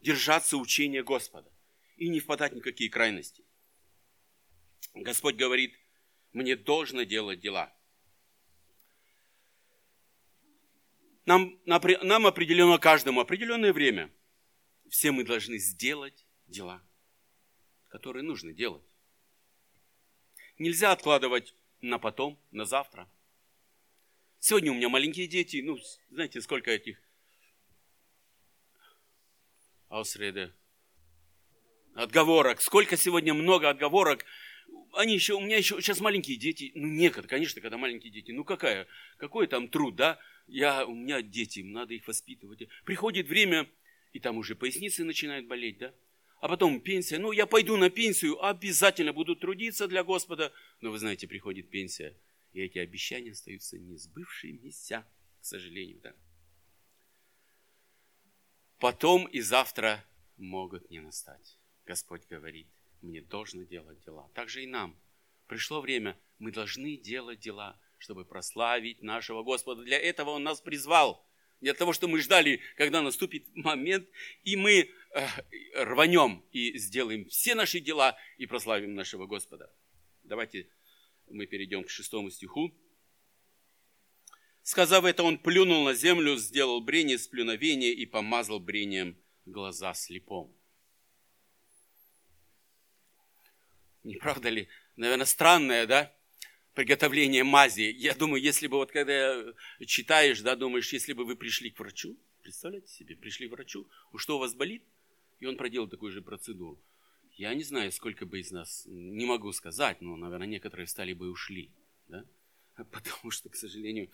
Держаться 0.03 0.57
учения 0.57 1.03
Господа. 1.03 1.51
И 1.97 2.09
не 2.09 2.21
впадать 2.21 2.53
в 2.53 2.57
никакие 2.57 2.89
крайности. 2.89 3.45
Господь 4.95 5.35
говорит, 5.35 5.77
мне 6.33 6.55
должно 6.55 7.03
делать 7.03 7.41
дела. 7.41 7.75
Нам, 11.25 11.61
нам 11.65 12.25
определено 12.29 12.79
каждому 12.79 13.21
определенное 13.21 13.73
время. 13.73 14.13
Все 14.89 15.13
мы 15.13 15.25
должны 15.25 15.59
сделать 15.59 16.27
дела, 16.47 16.83
которые 17.89 18.23
нужно 18.23 18.53
делать. 18.53 18.85
Нельзя 20.59 20.93
откладывать 20.93 21.55
на 21.81 21.99
потом, 21.99 22.41
на 22.51 22.65
завтра. 22.65 23.11
Сегодня 24.39 24.73
у 24.73 24.75
меня 24.75 24.89
маленькие 24.89 25.27
дети, 25.27 25.63
ну, 25.65 25.79
знаете, 26.11 26.41
сколько 26.41 26.71
этих 26.71 27.01
Ausrede, 29.89 30.53
отговорок. 31.95 32.61
Сколько 32.61 32.97
сегодня 32.97 33.35
много 33.35 33.69
отговорок. 33.69 34.25
Они 34.95 35.15
еще, 35.15 35.35
у 35.35 35.41
меня 35.41 35.57
еще 35.59 35.81
сейчас 35.81 36.01
маленькие 36.01 36.37
дети. 36.37 36.73
Ну, 36.75 36.87
некогда, 36.87 37.29
конечно, 37.29 37.61
когда 37.61 37.77
маленькие 37.77 38.13
дети. 38.13 38.33
Ну, 38.33 38.45
какая, 38.45 38.87
какой 39.19 39.47
там 39.47 39.69
труд, 39.69 39.95
да? 39.95 40.19
я, 40.47 40.87
у 40.87 40.95
меня 40.95 41.23
дети, 41.23 41.61
надо 41.61 41.95
их 41.95 42.07
воспитывать. 42.07 42.69
Приходит 42.85 43.29
время, 43.29 43.69
и 44.17 44.19
там 44.19 44.39
уже 44.39 44.55
поясницы 44.55 45.05
начинают 45.05 45.47
болеть, 45.47 45.77
да? 45.77 45.95
А 46.41 46.49
потом 46.49 46.81
пенсия. 46.81 47.19
Ну, 47.19 47.33
я 47.33 47.47
пойду 47.47 47.77
на 47.77 47.91
пенсию, 47.91 48.43
обязательно 48.43 49.13
буду 49.13 49.37
трудиться 49.37 49.87
для 49.89 50.03
Господа. 50.05 50.53
Но 50.81 50.91
вы 50.91 50.99
знаете, 50.99 51.29
приходит 51.29 51.69
пенсия, 51.69 52.17
и 52.55 52.63
эти 52.63 52.79
обещания 52.79 53.33
остаются 53.33 53.79
несбывшимися, 53.79 55.07
к 55.41 55.45
сожалению, 55.45 56.01
да? 56.01 56.15
Потом 58.79 59.27
и 59.27 59.41
завтра 59.41 60.03
могут 60.39 60.91
не 60.91 61.01
настать. 61.01 61.59
Господь 61.85 62.27
говорит, 62.27 62.69
мне 63.03 63.21
должно 63.21 63.65
делать 63.65 64.03
дела. 64.05 64.31
Так 64.35 64.49
же 64.49 64.63
и 64.63 64.67
нам. 64.67 64.99
Пришло 65.47 65.83
время, 65.83 66.19
мы 66.39 66.53
должны 66.53 66.97
делать 66.97 67.41
дела 67.41 67.79
чтобы 67.99 68.25
прославить 68.25 69.03
нашего 69.03 69.43
Господа. 69.43 69.83
Для 69.83 69.99
этого 69.99 70.31
Он 70.31 70.43
нас 70.43 70.61
призвал. 70.61 71.25
Для 71.61 71.75
того, 71.75 71.93
чтобы 71.93 72.13
мы 72.13 72.21
ждали, 72.21 72.61
когда 72.77 73.01
наступит 73.03 73.47
момент, 73.55 74.09
и 74.45 74.57
мы 74.57 74.91
э, 75.15 75.27
рванем 75.75 76.45
и 76.53 76.77
сделаем 76.79 77.27
все 77.27 77.55
наши 77.55 77.81
дела 77.81 78.17
и 78.37 78.47
прославим 78.47 78.95
нашего 78.95 79.27
Господа. 79.27 79.73
Давайте 80.23 80.69
мы 81.29 81.47
перейдем 81.47 81.85
к 81.85 81.91
шестому 81.91 82.31
стиху. 82.31 82.75
Сказав 84.63 85.05
это, 85.05 85.23
он 85.23 85.39
плюнул 85.39 85.85
на 85.85 85.95
землю, 85.95 86.37
сделал 86.37 86.81
брение 86.81 87.19
с 87.19 87.29
плюновения 87.29 87.93
и 87.93 88.05
помазал 88.05 88.59
брением 88.59 89.17
глаза 89.45 89.95
слепому. 89.95 90.55
Не 94.03 94.17
правда 94.17 94.49
ли? 94.49 94.69
Наверное, 94.97 95.27
странное, 95.27 95.87
да? 95.87 96.13
Приготовление 96.77 97.43
мази. 97.43 97.95
Я 97.97 98.15
думаю, 98.15 98.41
если 98.43 98.67
бы 98.67 98.77
вот 98.77 98.93
когда 98.93 99.43
читаешь, 99.87 100.43
да, 100.43 100.55
думаешь, 100.57 100.93
если 100.93 101.15
бы 101.15 101.25
вы 101.25 101.35
пришли 101.35 101.71
к 101.71 101.79
врачу, 101.81 102.17
представляете 102.43 102.93
себе, 102.93 103.17
пришли 103.17 103.49
к 103.49 103.53
врачу, 103.53 103.89
что 104.17 104.37
у 104.37 104.39
вас 104.39 104.55
болит, 104.55 104.85
и 105.41 105.47
он 105.47 105.57
проделал 105.57 105.89
такую 105.89 106.13
же 106.13 106.21
процедуру. 106.21 106.79
Я 107.33 107.55
не 107.55 107.65
знаю, 107.65 107.91
сколько 107.93 108.27
бы 108.27 108.41
из 108.41 108.51
нас, 108.51 108.85
не 108.87 109.25
могу 109.25 109.53
сказать, 109.53 110.03
но, 110.03 110.17
наверное, 110.17 110.47
некоторые 110.47 110.87
встали 110.87 111.15
бы 111.15 111.27
и 111.27 111.31
ушли. 111.31 111.71
Да? 112.09 112.27
Потому 112.93 113.31
что, 113.31 113.49
к 113.49 113.57
сожалению, 113.57 114.11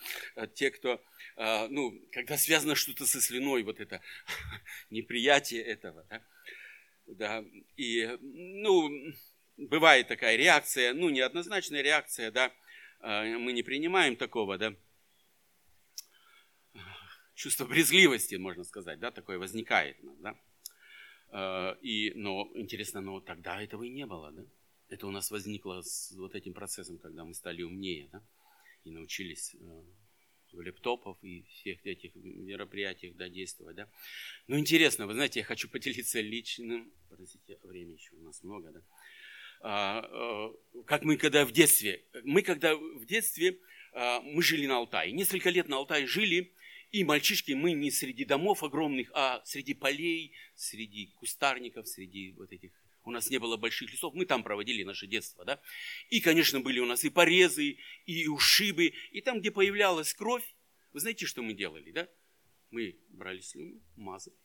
те, 0.55 0.71
кто, 0.71 1.03
а, 1.35 1.67
ну, 1.67 2.01
когда 2.13 2.39
связано 2.39 2.77
что-то 2.77 3.07
со 3.07 3.21
слюной, 3.21 3.65
вот 3.65 3.81
это 3.81 4.01
неприятие 4.91 5.63
этого, 5.63 6.07
да, 6.09 6.23
да 7.09 7.45
и, 7.77 8.17
ну, 8.21 8.89
бывает 9.57 10.09
такая 10.09 10.37
реакция, 10.37 10.93
ну, 10.95 11.11
неоднозначная 11.11 11.83
реакция, 11.83 12.31
да, 12.31 12.53
а, 13.01 13.25
мы 13.25 13.53
не 13.53 13.63
принимаем 13.63 14.17
такого, 14.17 14.59
да, 14.59 14.75
чувство 17.35 17.67
брезгливости, 17.67 18.37
можно 18.37 18.65
сказать, 18.65 18.99
да, 18.99 19.11
такое 19.11 19.39
возникает, 19.39 19.97
да, 20.21 20.39
а, 21.31 21.79
и, 21.83 22.13
но 22.15 22.51
интересно, 22.55 23.01
но 23.01 23.21
тогда 23.21 23.63
этого 23.63 23.85
и 23.85 23.91
не 23.91 24.07
было, 24.07 24.33
да, 24.33 24.45
это 24.89 25.07
у 25.07 25.11
нас 25.11 25.31
возникло 25.31 25.81
с 25.83 26.13
вот 26.13 26.35
этим 26.35 26.53
процессом, 26.53 26.99
когда 26.99 27.25
мы 27.25 27.35
стали 27.35 27.63
умнее, 27.63 28.09
да, 28.13 28.23
и 28.85 28.91
научились 28.91 29.55
э, 29.55 29.85
в 30.53 30.61
лептопов 30.61 31.17
и 31.23 31.43
всех 31.45 31.85
этих 31.87 32.15
мероприятиях 32.15 33.17
да, 33.17 33.29
действовать. 33.29 33.77
Да. 33.77 33.89
Ну, 34.49 34.59
интересно, 34.59 35.07
вы 35.07 35.15
знаете, 35.15 35.41
я 35.41 35.47
хочу 35.47 35.69
поделиться 35.71 36.21
личным, 36.21 36.93
простите, 37.09 37.59
времени 37.63 37.95
еще 37.95 38.15
у 38.17 38.23
нас 38.23 38.43
много, 38.43 38.71
да, 38.71 38.81
а, 38.81 38.83
а, 38.83 39.02
как 39.63 41.05
мы 41.05 41.17
когда 41.17 41.45
в 41.45 41.53
детстве. 41.53 42.05
Мы 42.25 42.43
когда 42.43 42.75
в 42.75 43.05
детстве, 43.05 43.59
а, 43.93 44.21
мы 44.21 44.43
жили 44.43 44.67
на 44.67 44.77
Алтае. 44.77 45.13
Несколько 45.13 45.51
лет 45.51 45.69
на 45.69 45.77
Алтае 45.77 46.07
жили, 46.07 46.53
и 46.91 47.05
мальчишки, 47.05 47.53
мы 47.53 47.73
не 47.73 47.91
среди 47.91 48.25
домов 48.25 48.63
огромных, 48.63 49.11
а 49.15 49.43
среди 49.45 49.75
полей, 49.75 50.35
среди 50.55 51.13
кустарников, 51.17 51.89
среди 51.89 52.33
вот 52.33 52.53
этих 52.53 52.71
у 53.05 53.11
нас 53.11 53.31
не 53.31 53.39
было 53.39 53.57
больших 53.57 53.91
лесов, 53.91 54.15
мы 54.15 54.27
там 54.27 54.45
проводили 54.45 54.85
наше 54.85 55.07
детство, 55.07 55.45
да. 55.45 55.61
И, 56.09 56.21
конечно, 56.21 56.61
были 56.61 56.79
у 56.79 56.87
нас 56.87 57.05
и 57.05 57.11
порезы, 57.11 57.79
и 58.07 58.29
ушибы, 58.29 58.93
и 59.11 59.21
там, 59.21 59.41
где 59.41 59.51
появлялась 59.51 60.15
кровь, 60.15 60.45
вы 60.93 61.01
знаете, 61.01 61.27
что 61.27 61.43
мы 61.43 61.55
делали, 61.55 61.91
да? 61.91 62.09
Мы 62.71 63.01
брали 63.09 63.41
слюну, 63.41 63.83
мазали, 63.97 64.37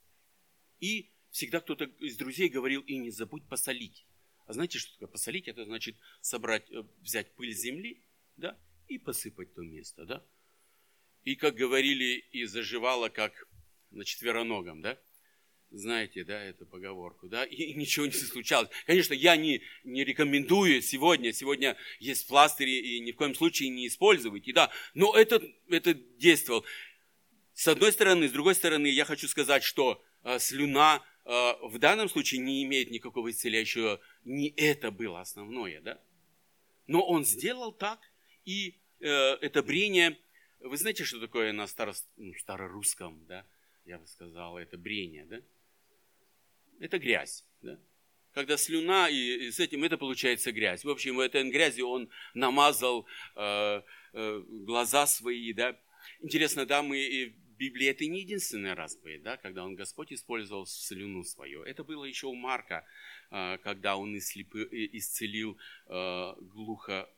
и 0.80 1.12
всегда 1.30 1.60
кто-то 1.60 1.86
из 2.00 2.18
друзей 2.18 2.50
говорил, 2.50 2.82
и 2.82 2.98
не 2.98 3.12
забудь 3.12 3.48
посолить. 3.48 4.07
А 4.48 4.54
знаете, 4.54 4.80
что 4.80 4.94
такое 4.94 5.10
посолить? 5.10 5.48
Это 5.48 5.66
значит 5.66 5.98
собрать, 6.22 6.72
э, 6.72 6.84
взять 7.02 7.36
пыль 7.36 7.54
земли, 7.54 8.02
да, 8.38 8.58
и 8.88 8.98
посыпать 8.98 9.54
то 9.54 9.62
место, 9.62 10.06
да. 10.06 10.26
И, 11.24 11.36
как 11.36 11.56
говорили, 11.56 12.26
и 12.32 12.46
заживало, 12.46 13.10
как 13.10 13.48
на 13.92 14.06
четвероногом, 14.06 14.82
да. 14.82 14.98
Знаете, 15.70 16.24
да, 16.24 16.42
эту 16.42 16.66
поговорку, 16.66 17.28
да, 17.28 17.44
и 17.44 17.74
ничего 17.76 18.06
не 18.06 18.14
случалось. 18.14 18.70
Конечно, 18.86 19.14
я 19.14 19.36
не, 19.36 19.62
не 19.84 20.06
рекомендую 20.06 20.82
сегодня, 20.82 21.34
сегодня 21.34 21.76
есть 22.00 22.26
пластыри, 22.28 22.72
и 22.72 23.00
ни 23.02 23.12
в 23.12 23.18
коем 23.18 23.36
случае 23.36 23.70
не 23.70 23.88
используйте, 23.88 24.54
да, 24.54 24.72
но 24.94 25.14
это, 25.14 25.44
это 25.70 25.94
действовал. 25.94 26.66
С 27.54 27.68
одной 27.68 27.92
стороны, 27.92 28.30
с 28.30 28.32
другой 28.32 28.56
стороны, 28.56 28.88
я 28.88 29.04
хочу 29.04 29.28
сказать, 29.28 29.64
что 29.64 30.02
э, 30.24 30.40
слюна 30.40 31.04
э, 31.26 31.30
в 31.64 31.80
данном 31.80 32.08
случае 32.08 32.40
не 32.40 32.64
имеет 32.64 32.92
никакого 32.92 33.30
исцеляющего 33.32 34.00
не 34.28 34.50
это 34.58 34.92
было 34.92 35.22
основное, 35.22 35.82
да? 35.82 36.00
Но 36.86 37.02
он 37.02 37.26
сделал 37.26 37.72
так, 37.72 38.00
и 38.46 38.78
э, 39.00 39.08
это 39.08 39.64
брение, 39.64 40.18
вы 40.60 40.78
знаете, 40.78 41.04
что 41.06 41.20
такое 41.20 41.54
на 41.54 41.68
старо, 41.68 41.94
ну, 42.18 42.34
старорусском, 42.36 43.26
да? 43.26 43.46
Я 43.86 43.98
бы 43.98 44.06
сказал, 44.06 44.58
это 44.58 44.78
брение, 44.78 45.26
да? 45.26 45.42
Это 46.80 47.00
грязь, 47.00 47.46
да? 47.62 47.80
Когда 48.34 48.58
слюна, 48.58 49.10
и, 49.10 49.48
и 49.48 49.52
с 49.52 49.60
этим 49.60 49.84
это 49.84 49.98
получается 49.98 50.52
грязь. 50.52 50.84
В 50.84 50.90
общем, 50.90 51.16
в 51.16 51.20
этой 51.22 51.50
грязи 51.50 51.82
он 51.82 52.10
намазал 52.34 53.08
э, 53.36 53.82
э, 54.14 54.44
глаза 54.48 55.08
свои, 55.08 55.54
да? 55.54 55.80
Интересно, 56.22 56.66
да, 56.66 56.84
мы 56.84 57.34
Библии 57.58 57.88
это 57.88 58.06
не 58.06 58.22
единственный 58.22 58.74
раз 58.74 58.96
был, 58.96 59.20
да, 59.24 59.38
когда 59.38 59.66
он 59.66 59.76
Господь 59.76 60.14
использовал 60.14 60.66
слюну 60.66 61.24
свою. 61.24 61.64
Это 61.64 61.84
было 61.84 62.06
еще 62.06 62.28
у 62.28 62.36
Марка, 62.36 62.86
когда 63.30 63.98
он 63.98 64.18
исцелил 64.18 65.58
а, 65.88 66.36
глухо, 66.40 67.10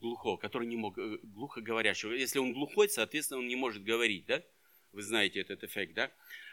глухого, 0.00 0.36
который 0.36 0.66
не 0.66 0.76
мог, 0.76 0.98
э, 0.98 1.18
глухо 1.22 1.60
говорящего. 1.60 2.12
Если 2.12 2.38
он 2.38 2.52
глухой, 2.52 2.88
соответственно, 2.88 3.40
он 3.40 3.48
не 3.48 3.56
может 3.56 3.84
говорить, 3.84 4.26
да? 4.26 4.42
Вы 4.92 5.02
знаете 5.02 5.40
этот 5.40 5.62
эффект, 5.62 5.94
да? 5.94 6.10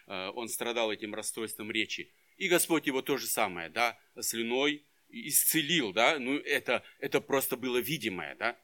А, 0.08 0.32
он 0.32 0.50
страдал 0.50 0.92
этим 0.92 1.16
расстройством 1.16 1.72
речи. 1.72 2.12
И 2.38 2.48
Господь 2.48 2.88
его 2.88 3.02
то 3.02 3.18
же 3.18 3.28
самое, 3.28 3.70
да, 3.70 3.98
слюной 4.20 4.86
исцелил, 5.10 5.92
да? 5.92 6.20
Ну, 6.20 6.38
это, 6.38 6.84
это 7.00 7.22
просто 7.22 7.58
было 7.58 7.78
видимое, 7.78 8.36
да? 8.36 8.58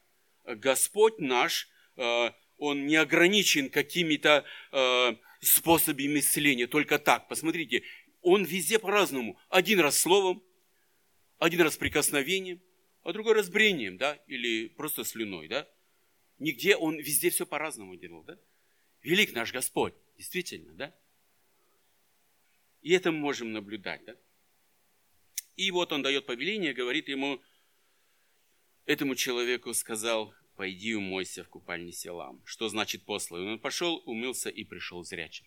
Господь 0.45 1.17
наш, 1.17 1.67
он 1.95 2.85
не 2.85 2.95
ограничен 2.97 3.69
какими-то 3.69 4.45
э, 4.71 5.15
способами 5.41 6.19
исцеления, 6.19 6.67
только 6.67 6.99
так. 6.99 7.27
Посмотрите, 7.27 7.83
он 8.25 8.43
везде 8.43 8.79
по-разному. 8.79 9.37
Один 9.49 9.79
раз 9.79 9.99
словом, 9.99 10.43
один 11.37 11.61
раз 11.61 11.77
прикосновением, 11.77 12.59
а 13.03 13.13
другой 13.13 13.35
раз 13.35 13.49
брением, 13.49 13.97
да, 13.97 14.15
или 14.25 14.67
просто 14.67 15.03
слюной, 15.03 15.47
да. 15.47 15.69
Нигде 16.39 16.75
он 16.75 16.97
везде 16.97 17.29
все 17.29 17.45
по-разному 17.45 17.95
делал, 17.95 18.23
да. 18.23 18.37
Велик 19.03 19.33
наш 19.33 19.53
Господь, 19.53 19.93
действительно, 20.17 20.73
да. 20.73 20.95
И 22.81 22.91
это 22.93 23.11
мы 23.11 23.19
можем 23.19 23.53
наблюдать, 23.53 24.03
да. 24.05 24.15
И 25.55 25.69
вот 25.69 25.91
он 25.91 26.01
дает 26.01 26.25
повеление, 26.25 26.73
говорит 26.73 27.07
ему, 27.07 27.39
этому 28.87 29.13
человеку 29.13 29.71
сказал, 29.75 30.33
пойди 30.55 30.95
умойся 30.95 31.43
в 31.43 31.49
купальне 31.49 31.91
Селам. 31.91 32.41
Что 32.43 32.69
значит 32.69 33.05
послан? 33.05 33.47
Он 33.47 33.59
пошел, 33.59 34.01
умылся 34.07 34.49
и 34.49 34.63
пришел 34.63 35.03
зрячим. 35.03 35.45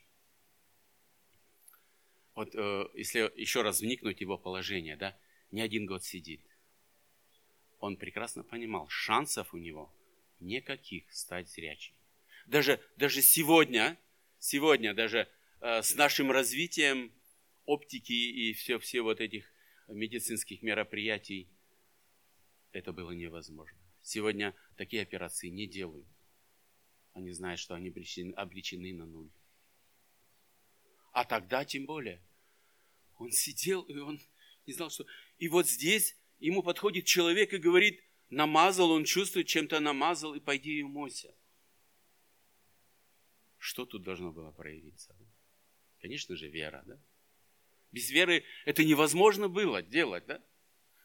Вот 2.38 2.54
э, 2.54 2.88
если 2.94 3.32
еще 3.34 3.62
раз 3.62 3.80
вникнуть 3.80 4.18
в 4.18 4.20
его 4.20 4.38
положение, 4.38 4.96
да, 4.96 5.18
не 5.50 5.60
один 5.60 5.86
год 5.86 6.04
сидит. 6.04 6.40
Он 7.80 7.96
прекрасно 7.96 8.44
понимал, 8.44 8.86
шансов 8.88 9.52
у 9.52 9.56
него 9.56 9.92
никаких 10.38 11.12
стать 11.12 11.50
зрячим. 11.50 11.96
Даже, 12.46 12.80
даже 12.96 13.22
сегодня, 13.22 13.98
сегодня 14.38 14.94
даже 14.94 15.28
э, 15.60 15.82
с 15.82 15.96
нашим 15.96 16.30
развитием 16.30 17.12
оптики 17.64 18.12
и 18.12 18.52
все, 18.52 18.78
все 18.78 19.02
вот 19.02 19.20
этих 19.20 19.52
медицинских 19.88 20.62
мероприятий, 20.62 21.48
это 22.70 22.92
было 22.92 23.10
невозможно. 23.10 23.76
Сегодня 24.00 24.54
такие 24.76 25.02
операции 25.02 25.48
не 25.48 25.66
делают. 25.66 26.06
Они 27.14 27.32
знают, 27.32 27.58
что 27.58 27.74
они 27.74 27.88
обречены, 27.88 28.32
обречены 28.34 28.94
на 28.94 29.06
нуль. 29.06 29.32
А 31.10 31.24
тогда 31.24 31.64
тем 31.64 31.84
более. 31.84 32.22
Он 33.18 33.30
сидел, 33.30 33.82
и 33.82 33.96
он 33.96 34.20
не 34.66 34.72
знал, 34.72 34.90
что... 34.90 35.04
И 35.38 35.48
вот 35.48 35.68
здесь 35.68 36.16
ему 36.38 36.62
подходит 36.62 37.04
человек 37.04 37.52
и 37.52 37.58
говорит, 37.58 38.00
намазал, 38.30 38.90
он 38.90 39.04
чувствует, 39.04 39.46
чем-то 39.46 39.80
намазал, 39.80 40.34
и 40.34 40.40
пойди 40.40 40.78
и 40.78 40.82
умойся. 40.82 41.34
Что 43.58 43.84
тут 43.84 44.02
должно 44.02 44.32
было 44.32 44.52
проявиться? 44.52 45.14
Конечно 46.00 46.36
же, 46.36 46.48
вера, 46.48 46.82
да? 46.86 47.00
Без 47.90 48.10
веры 48.10 48.44
это 48.66 48.84
невозможно 48.84 49.48
было 49.48 49.82
делать, 49.82 50.26
да? 50.26 50.42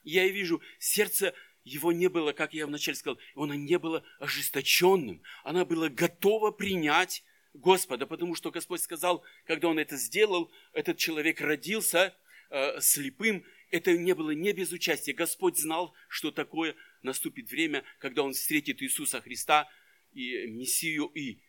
Я 0.04 0.26
и 0.26 0.32
вижу, 0.32 0.62
сердце 0.80 1.34
его 1.64 1.92
не 1.92 2.10
было, 2.10 2.34
как 2.34 2.54
я 2.54 2.68
вначале 2.68 2.96
сказал, 2.96 3.18
оно 3.36 3.54
не 3.54 3.80
было 3.80 4.04
ожесточенным. 4.20 5.24
Оно 5.44 5.66
было 5.66 5.90
готово 5.90 6.52
принять 6.52 7.24
Господа, 7.54 8.08
потому 8.08 8.36
что 8.36 8.52
Господь 8.52 8.82
сказал, 8.82 9.24
когда 9.46 9.68
Он 9.68 9.80
это 9.80 9.96
сделал, 9.96 10.52
этот 10.74 10.98
человек 10.98 11.40
родился 11.40 12.16
э, 12.50 12.80
слепым, 12.82 13.46
это 13.70 13.96
не 13.96 14.14
было 14.14 14.32
не 14.32 14.54
без 14.54 14.72
участия. 14.72 15.14
Господь 15.14 15.58
знал, 15.58 15.94
что 16.08 16.32
такое 16.32 16.76
наступит 17.02 17.50
время, 17.50 17.84
когда 18.00 18.24
Он 18.24 18.34
встретит 18.34 18.82
Иисуса 18.82 19.22
Христа 19.22 19.70
и 20.14 20.48
Мессию, 20.48 21.06
и 21.08 21.42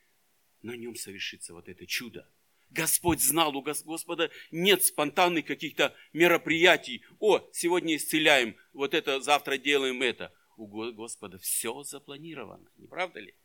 на 0.61 0.75
нем 0.75 0.95
совершится 0.95 1.53
вот 1.53 1.69
это 1.69 1.85
чудо. 1.85 2.29
Господь 2.69 3.21
знал, 3.21 3.55
у 3.55 3.61
Господа 3.61 4.31
нет 4.51 4.83
спонтанных 4.83 5.45
каких-то 5.45 5.95
мероприятий. 6.13 7.03
О, 7.19 7.47
сегодня 7.53 7.95
исцеляем, 7.95 8.55
вот 8.73 8.93
это, 8.93 9.21
завтра 9.21 9.57
делаем 9.57 10.01
это. 10.01 10.33
У 10.57 10.67
Господа 10.93 11.37
все 11.37 11.83
запланировано, 11.83 12.69
не 12.77 12.87
правда 12.87 13.19
ли? 13.19 13.35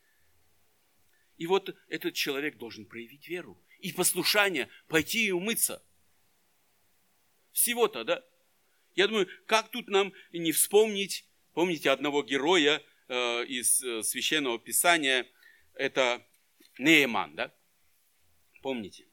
И 1.37 1.47
вот 1.47 1.75
этот 1.87 2.13
человек 2.13 2.57
должен 2.57 2.85
проявить 2.85 3.27
веру 3.27 3.61
и 3.79 3.91
послушание, 3.91 4.69
пойти 4.87 5.25
и 5.25 5.31
умыться. 5.31 5.83
Всего-то, 7.51 8.03
да? 8.03 8.23
Я 8.95 9.07
думаю, 9.07 9.27
как 9.45 9.69
тут 9.71 9.87
нам 9.87 10.13
не 10.31 10.51
вспомнить, 10.51 11.25
помните 11.53 11.89
одного 11.89 12.23
героя 12.23 12.83
э, 13.07 13.45
из 13.45 13.81
э, 13.83 14.03
Священного 14.03 14.59
Писания, 14.59 15.27
это 15.73 16.25
Нееман, 16.77 17.35
да? 17.35 17.53
Помните? 18.61 19.07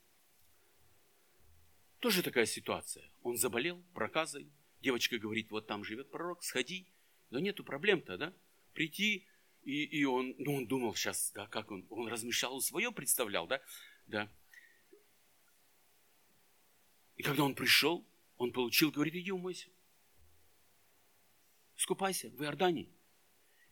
Тоже 2.01 2.23
такая 2.23 2.47
ситуация. 2.47 3.11
Он 3.23 3.37
заболел 3.37 3.83
проказой. 3.95 4.51
Девочка 4.81 5.19
говорит, 5.19 5.51
вот 5.51 5.67
там 5.67 5.85
живет 5.85 6.11
пророк, 6.11 6.45
сходи. 6.45 6.87
Да 7.31 7.41
нету 7.41 7.65
проблем-то, 7.65 8.17
да? 8.17 8.33
Прийти, 8.73 9.27
и, 9.63 9.85
и 9.85 10.05
он, 10.05 10.35
ну, 10.39 10.57
он 10.57 10.67
думал 10.67 10.95
сейчас, 10.95 11.31
да, 11.35 11.47
как 11.47 11.71
он, 11.71 11.87
он 11.91 12.09
размышлял, 12.09 12.61
свое 12.61 12.91
представлял, 12.93 13.47
да? 13.47 13.61
Да. 14.07 14.33
И 17.17 17.23
когда 17.23 17.43
он 17.45 17.55
пришел, 17.55 18.07
он 18.37 18.53
получил, 18.53 18.91
говорит, 18.91 19.15
иди 19.15 19.33
умойся. 19.33 19.69
Скупайся 21.77 22.31
в 22.31 22.43
Иордании. 22.43 22.91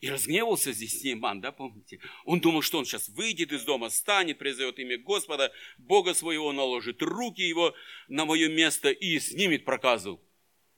И 0.00 0.10
разгневался 0.10 0.72
здесь 0.72 1.02
Нейман, 1.02 1.40
да, 1.40 1.52
помните? 1.52 2.00
Он 2.24 2.40
думал, 2.40 2.60
что 2.60 2.78
он 2.78 2.84
сейчас 2.84 3.08
выйдет 3.08 3.50
из 3.52 3.64
дома, 3.64 3.88
станет, 3.88 4.38
призовет 4.38 4.78
имя 4.78 4.98
Господа, 4.98 5.52
Бога 5.78 6.12
своего 6.12 6.52
наложит 6.52 7.00
руки 7.00 7.40
его 7.40 7.74
на 8.08 8.26
мое 8.26 8.48
место 8.48 8.90
и 8.90 9.18
снимет 9.18 9.64
проказу. 9.64 10.22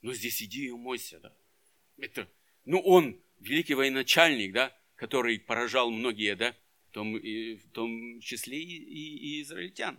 Но 0.02 0.12
здесь 0.12 0.40
иди 0.40 0.66
и 0.66 0.70
умойся, 0.70 1.18
да. 1.18 1.36
Это, 1.96 2.30
ну, 2.64 2.80
он 2.80 3.20
великий 3.40 3.74
военачальник, 3.74 4.52
да, 4.52 4.77
который 4.98 5.38
поражал 5.38 5.90
многие, 5.90 6.34
да, 6.34 6.54
в 6.90 6.92
том, 6.92 7.16
и, 7.16 7.54
в 7.54 7.70
том 7.70 8.20
числе 8.20 8.58
и, 8.58 8.76
и, 8.76 9.16
и 9.16 9.42
израильтян. 9.42 9.98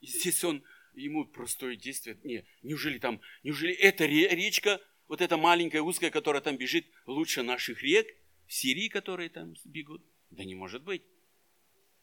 И 0.00 0.06
здесь 0.06 0.42
он, 0.42 0.64
ему 0.94 1.26
простое 1.26 1.76
действие, 1.76 2.18
не, 2.24 2.44
неужели 2.62 2.98
там, 2.98 3.20
неужели 3.44 3.74
эта 3.74 4.06
речка 4.06 4.80
вот 5.08 5.20
эта 5.20 5.36
маленькая 5.36 5.82
узкая, 5.82 6.10
которая 6.10 6.40
там 6.40 6.56
бежит, 6.56 6.86
лучше 7.06 7.42
наших 7.42 7.82
рек 7.82 8.08
в 8.46 8.52
Сирии, 8.52 8.88
которые 8.88 9.28
там 9.28 9.54
бегут? 9.64 10.02
Да 10.30 10.42
не 10.42 10.54
может 10.54 10.82
быть. 10.82 11.02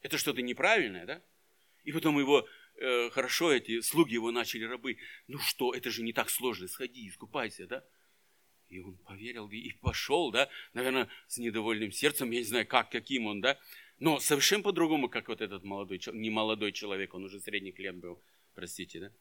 Это 0.02 0.20
что-то 0.20 0.44
неправильное, 0.44 1.06
да? 1.08 1.24
И 1.84 1.92
потом 1.92 2.20
его, 2.20 2.48
э, 2.76 3.10
хорошо, 3.10 3.52
эти 3.52 3.82
слуги 3.82 4.14
его 4.14 4.32
начали 4.32 4.66
рабы. 4.66 5.00
Ну 5.28 5.40
что, 5.40 5.74
это 5.74 5.90
же 5.90 6.04
не 6.04 6.14
так 6.14 6.30
сложно, 6.30 6.68
сходи, 6.68 7.08
искупайся, 7.08 7.66
да? 7.66 7.84
И 8.70 8.80
он 8.80 8.98
поверил 8.98 9.50
и 9.50 9.72
пошел, 9.82 10.32
да, 10.32 10.48
наверное, 10.74 11.10
с 11.28 11.38
недовольным 11.38 11.92
сердцем, 11.92 12.30
я 12.32 12.40
не 12.40 12.46
знаю, 12.46 12.68
как, 12.68 12.92
каким 12.92 13.26
он, 13.26 13.42
да, 13.42 13.60
но 13.98 14.20
совершенно 14.20 14.64
по-другому, 14.64 15.10
как 15.10 15.28
вот 15.28 15.42
этот 15.42 15.64
молодой, 15.64 16.00
не 16.14 16.30
молодой 16.30 16.72
человек, 16.72 17.14
он 17.14 17.24
уже 17.26 17.40
средних 17.40 17.80
лет 17.80 17.96
был, 17.98 18.22
простите, 18.54 19.00
да. 19.00 19.12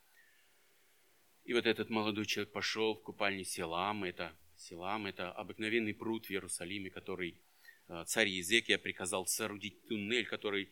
И 1.44 1.54
вот 1.54 1.64
этот 1.64 1.88
молодой 1.88 2.26
человек 2.26 2.52
пошел 2.52 2.94
в 2.94 3.02
купальни 3.02 3.42
Селам. 3.42 4.04
Это, 4.04 4.36
Селам– 4.54 5.06
это 5.06 5.32
обыкновенный 5.32 5.94
пруд 5.94 6.26
в 6.26 6.30
Иерусалиме, 6.30 6.90
который 6.90 7.40
э, 7.88 8.04
царь 8.06 8.28
Езекия 8.28 8.76
приказал 8.76 9.26
соорудить 9.26 9.88
туннель, 9.88 10.26
который 10.26 10.70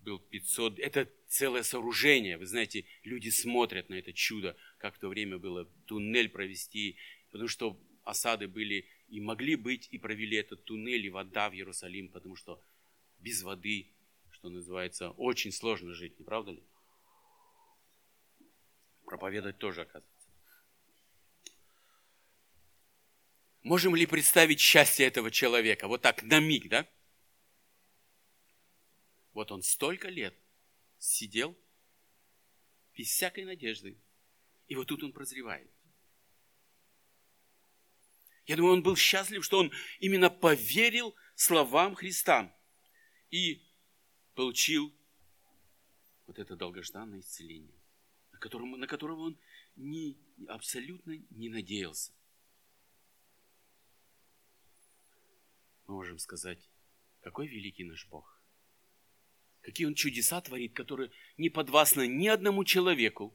был 0.00 0.18
500... 0.18 0.78
Это 0.80 1.10
целое 1.28 1.62
сооружение. 1.62 2.36
Вы 2.36 2.44
знаете, 2.44 2.84
люди 3.04 3.30
смотрят 3.30 3.88
на 3.88 3.94
это 3.94 4.12
чудо, 4.12 4.54
как 4.76 4.96
в 4.96 4.98
то 4.98 5.08
время 5.08 5.38
было 5.38 5.64
туннель 5.86 6.28
провести, 6.28 6.98
потому 7.30 7.48
что 7.48 7.80
осады 8.08 8.48
были 8.48 8.88
и 9.08 9.20
могли 9.20 9.54
быть, 9.54 9.88
и 9.90 9.98
провели 9.98 10.36
этот 10.38 10.64
туннель, 10.64 11.04
и 11.04 11.10
вода 11.10 11.50
в 11.50 11.52
Иерусалим, 11.52 12.08
потому 12.08 12.36
что 12.36 12.62
без 13.18 13.42
воды, 13.42 13.92
что 14.30 14.48
называется, 14.48 15.10
очень 15.10 15.52
сложно 15.52 15.92
жить, 15.92 16.18
не 16.18 16.24
правда 16.24 16.52
ли? 16.52 16.62
Проповедовать 19.04 19.58
тоже, 19.58 19.82
оказывается. 19.82 20.28
Можем 23.62 23.94
ли 23.94 24.06
представить 24.06 24.60
счастье 24.60 25.06
этого 25.06 25.30
человека? 25.30 25.86
Вот 25.86 26.00
так, 26.00 26.22
на 26.22 26.40
миг, 26.40 26.68
да? 26.68 26.88
Вот 29.34 29.52
он 29.52 29.62
столько 29.62 30.08
лет 30.08 30.34
сидел 30.98 31.54
без 32.94 33.08
всякой 33.08 33.44
надежды. 33.44 33.98
И 34.66 34.76
вот 34.76 34.86
тут 34.86 35.02
он 35.02 35.12
прозревает. 35.12 35.70
Я 38.48 38.56
думаю, 38.56 38.72
он 38.72 38.82
был 38.82 38.96
счастлив, 38.96 39.44
что 39.44 39.58
он 39.58 39.70
именно 40.00 40.30
поверил 40.30 41.14
словам 41.36 41.94
Христа 41.94 42.52
и 43.30 43.62
получил 44.34 44.92
вот 46.26 46.38
это 46.38 46.56
долгожданное 46.56 47.20
исцеление, 47.20 47.78
на 48.32 48.38
котором, 48.38 48.72
на 48.72 48.86
которого 48.86 49.20
он 49.20 49.38
не, 49.76 50.16
абсолютно 50.48 51.16
не 51.30 51.48
надеялся. 51.48 52.12
мы 55.88 55.94
можем 55.94 56.18
сказать, 56.18 56.68
какой 57.22 57.48
великий 57.48 57.82
наш 57.82 58.06
Бог. 58.08 58.40
Какие 59.62 59.86
Он 59.86 59.94
чудеса 59.94 60.40
творит, 60.40 60.74
которые 60.74 61.10
не 61.38 61.48
подвластны 61.48 62.06
ни 62.06 62.28
одному 62.28 62.62
человеку 62.64 63.34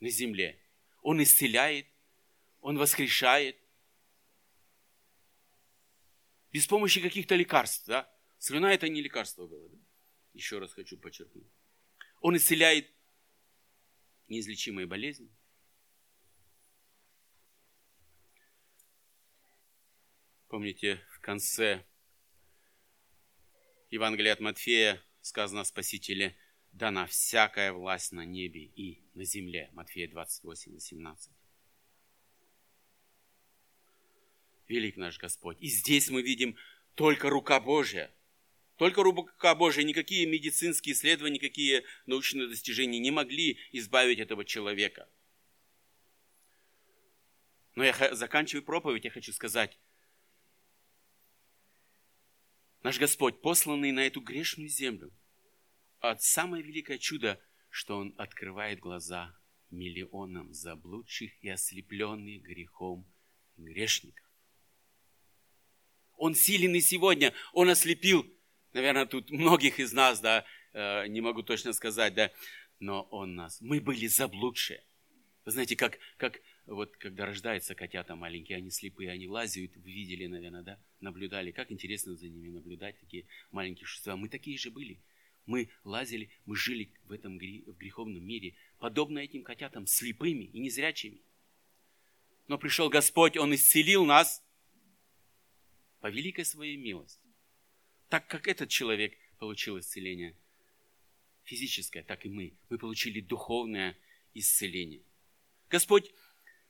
на 0.00 0.10
земле. 0.10 0.60
Он 1.02 1.22
исцеляет, 1.22 1.86
Он 2.60 2.78
воскрешает. 2.78 3.56
Без 6.54 6.68
помощи 6.68 7.00
каких-то 7.00 7.34
лекарств, 7.34 7.84
да? 7.88 8.08
Слюна 8.38 8.72
это 8.72 8.88
не 8.88 9.02
лекарство 9.02 9.48
было, 9.48 9.68
еще 10.34 10.60
раз 10.60 10.72
хочу 10.72 10.96
подчеркнуть. 10.96 11.50
Он 12.20 12.36
исцеляет 12.36 12.88
неизлечимые 14.28 14.86
болезни. 14.86 15.28
Помните, 20.46 21.04
в 21.10 21.18
конце 21.18 21.84
Евангелия 23.90 24.34
от 24.34 24.38
Матфея 24.38 25.02
сказано 25.22 25.62
о 25.62 25.64
Спасителе, 25.64 26.36
дана 26.70 27.06
всякая 27.06 27.72
власть 27.72 28.12
на 28.12 28.24
небе 28.24 28.60
и 28.60 29.02
на 29.14 29.24
земле. 29.24 29.70
Матфея 29.72 30.08
28, 30.08 30.72
18. 30.72 31.32
Велик 34.68 34.96
наш 34.96 35.18
Господь. 35.18 35.56
И 35.60 35.68
здесь 35.68 36.08
мы 36.10 36.22
видим 36.22 36.56
только 36.94 37.28
рука 37.30 37.60
Божья. 37.60 38.14
Только 38.76 39.02
рука 39.02 39.54
Божья, 39.54 39.82
никакие 39.82 40.26
медицинские 40.26 40.94
исследования, 40.94 41.36
никакие 41.36 41.84
научные 42.06 42.48
достижения 42.48 42.98
не 42.98 43.10
могли 43.10 43.58
избавить 43.72 44.18
этого 44.18 44.44
человека. 44.44 45.08
Но 47.76 47.84
я 47.84 48.14
заканчиваю 48.14 48.64
проповедь, 48.64 49.04
я 49.04 49.10
хочу 49.10 49.32
сказать, 49.32 49.78
наш 52.82 52.98
Господь, 52.98 53.40
посланный 53.40 53.92
на 53.92 54.00
эту 54.00 54.20
грешную 54.20 54.68
землю, 54.68 55.12
от 56.00 56.22
самое 56.22 56.62
великое 56.62 56.98
чудо, 56.98 57.40
что 57.70 57.96
Он 57.96 58.14
открывает 58.18 58.78
глаза 58.78 59.36
миллионам 59.70 60.52
заблудших 60.52 61.32
и 61.42 61.48
ослепленных 61.48 62.42
грехом 62.42 63.06
грешников. 63.56 64.23
Он 66.24 66.34
силен 66.34 66.74
и 66.74 66.80
сегодня, 66.80 67.34
Он 67.52 67.68
ослепил, 67.68 68.26
наверное, 68.72 69.04
тут 69.04 69.30
многих 69.30 69.78
из 69.78 69.92
нас, 69.92 70.20
да, 70.20 70.46
э, 70.72 71.06
не 71.08 71.20
могу 71.20 71.42
точно 71.42 71.74
сказать, 71.74 72.14
да, 72.14 72.32
но 72.80 73.02
Он 73.10 73.34
нас, 73.34 73.60
мы 73.60 73.78
были 73.78 74.06
заблудшие. 74.06 74.82
Вы 75.44 75.52
знаете, 75.52 75.76
как, 75.76 75.98
как 76.16 76.40
вот 76.64 76.96
когда 76.96 77.26
рождаются 77.26 77.74
котята 77.74 78.16
маленькие, 78.16 78.56
они 78.56 78.70
слепые, 78.70 79.10
они 79.10 79.28
лазят, 79.28 79.76
вы 79.76 79.92
видели, 79.92 80.26
наверное, 80.26 80.62
да, 80.62 80.78
наблюдали, 81.00 81.50
как 81.50 81.70
интересно 81.70 82.16
за 82.16 82.26
ними 82.26 82.48
наблюдать, 82.48 82.98
такие 82.98 83.26
маленькие 83.50 83.86
существа. 83.86 84.16
Мы 84.16 84.30
такие 84.30 84.56
же 84.56 84.70
были. 84.70 85.02
Мы 85.44 85.68
лазили, 85.84 86.30
мы 86.46 86.56
жили 86.56 86.90
в 87.04 87.12
этом 87.12 87.36
в 87.36 87.76
греховном 87.76 88.24
мире, 88.24 88.54
подобно 88.78 89.18
этим 89.18 89.42
котятам, 89.42 89.86
слепыми 89.86 90.44
и 90.44 90.58
незрячими. 90.58 91.20
Но 92.48 92.56
пришел 92.56 92.88
Господь, 92.88 93.36
Он 93.36 93.54
исцелил 93.54 94.06
нас 94.06 94.43
по 96.04 96.08
великой 96.08 96.44
своей 96.44 96.76
милости. 96.76 97.26
Так 98.10 98.28
как 98.28 98.46
этот 98.46 98.68
человек 98.68 99.16
получил 99.38 99.78
исцеление 99.78 100.36
физическое, 101.44 102.02
так 102.02 102.26
и 102.26 102.28
мы. 102.28 102.58
Мы 102.68 102.76
получили 102.76 103.20
духовное 103.20 103.96
исцеление. 104.34 105.02
Господь 105.70 106.12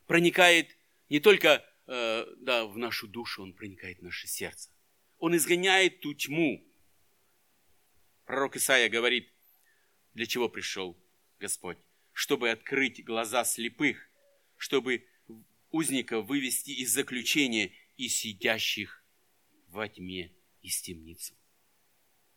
проникает 0.07 0.79
не 1.09 1.19
только 1.19 1.69
э, 1.89 2.27
да, 2.43 2.65
в 2.65 2.79
нашу 2.79 3.09
душу, 3.09 3.43
Он 3.43 3.55
проникает 3.55 3.99
в 3.99 4.03
наше 4.03 4.29
сердце. 4.29 4.71
Он 5.19 5.35
изгоняет 5.35 5.99
ту 5.99 6.15
тьму, 6.15 6.65
Пророк 8.27 8.55
Исаия 8.55 8.89
говорит, 8.89 9.33
для 10.13 10.27
чего 10.27 10.49
пришел 10.49 10.97
Господь? 11.41 11.79
Чтобы 12.13 12.51
открыть 12.51 13.03
глаза 13.03 13.45
слепых, 13.45 14.09
чтобы 14.57 15.09
узников 15.73 16.25
вывести 16.27 16.71
из 16.71 16.93
заключения 16.93 17.73
и 17.97 18.07
сидящих 18.07 19.04
во 19.75 19.89
тьме 19.89 20.33
из 20.63 20.81
темницы. 20.81 21.35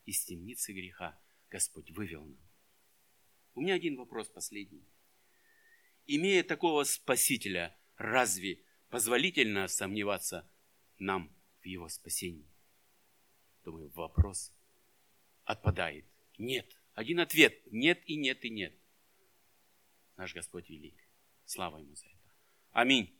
Из 0.04 0.24
темницы 0.24 0.72
греха 0.72 1.18
Господь 1.50 1.90
вывел 1.92 2.24
нам. 2.24 2.48
У 3.54 3.60
меня 3.60 3.74
один 3.74 3.96
вопрос 3.96 4.28
последний. 4.28 4.84
Имея 6.06 6.42
такого 6.42 6.82
Спасителя, 6.84 7.76
разве 7.96 8.64
позволительно 8.88 9.68
сомневаться 9.68 10.50
нам 10.98 11.32
в 11.60 11.66
Его 11.66 11.88
спасении? 11.88 12.50
Думаю, 13.64 13.88
вопрос 13.90 14.52
отпадает. 15.44 16.06
Нет. 16.38 16.76
Один 16.94 17.20
ответ. 17.20 17.54
Нет 17.70 18.02
и 18.06 18.16
нет 18.16 18.44
и 18.44 18.50
нет. 18.50 18.74
Наш 20.16 20.34
Господь 20.34 20.68
велик. 20.68 20.96
Слава 21.44 21.78
Ему 21.78 21.94
за 21.94 22.06
это. 22.06 22.32
Аминь. 22.72 23.17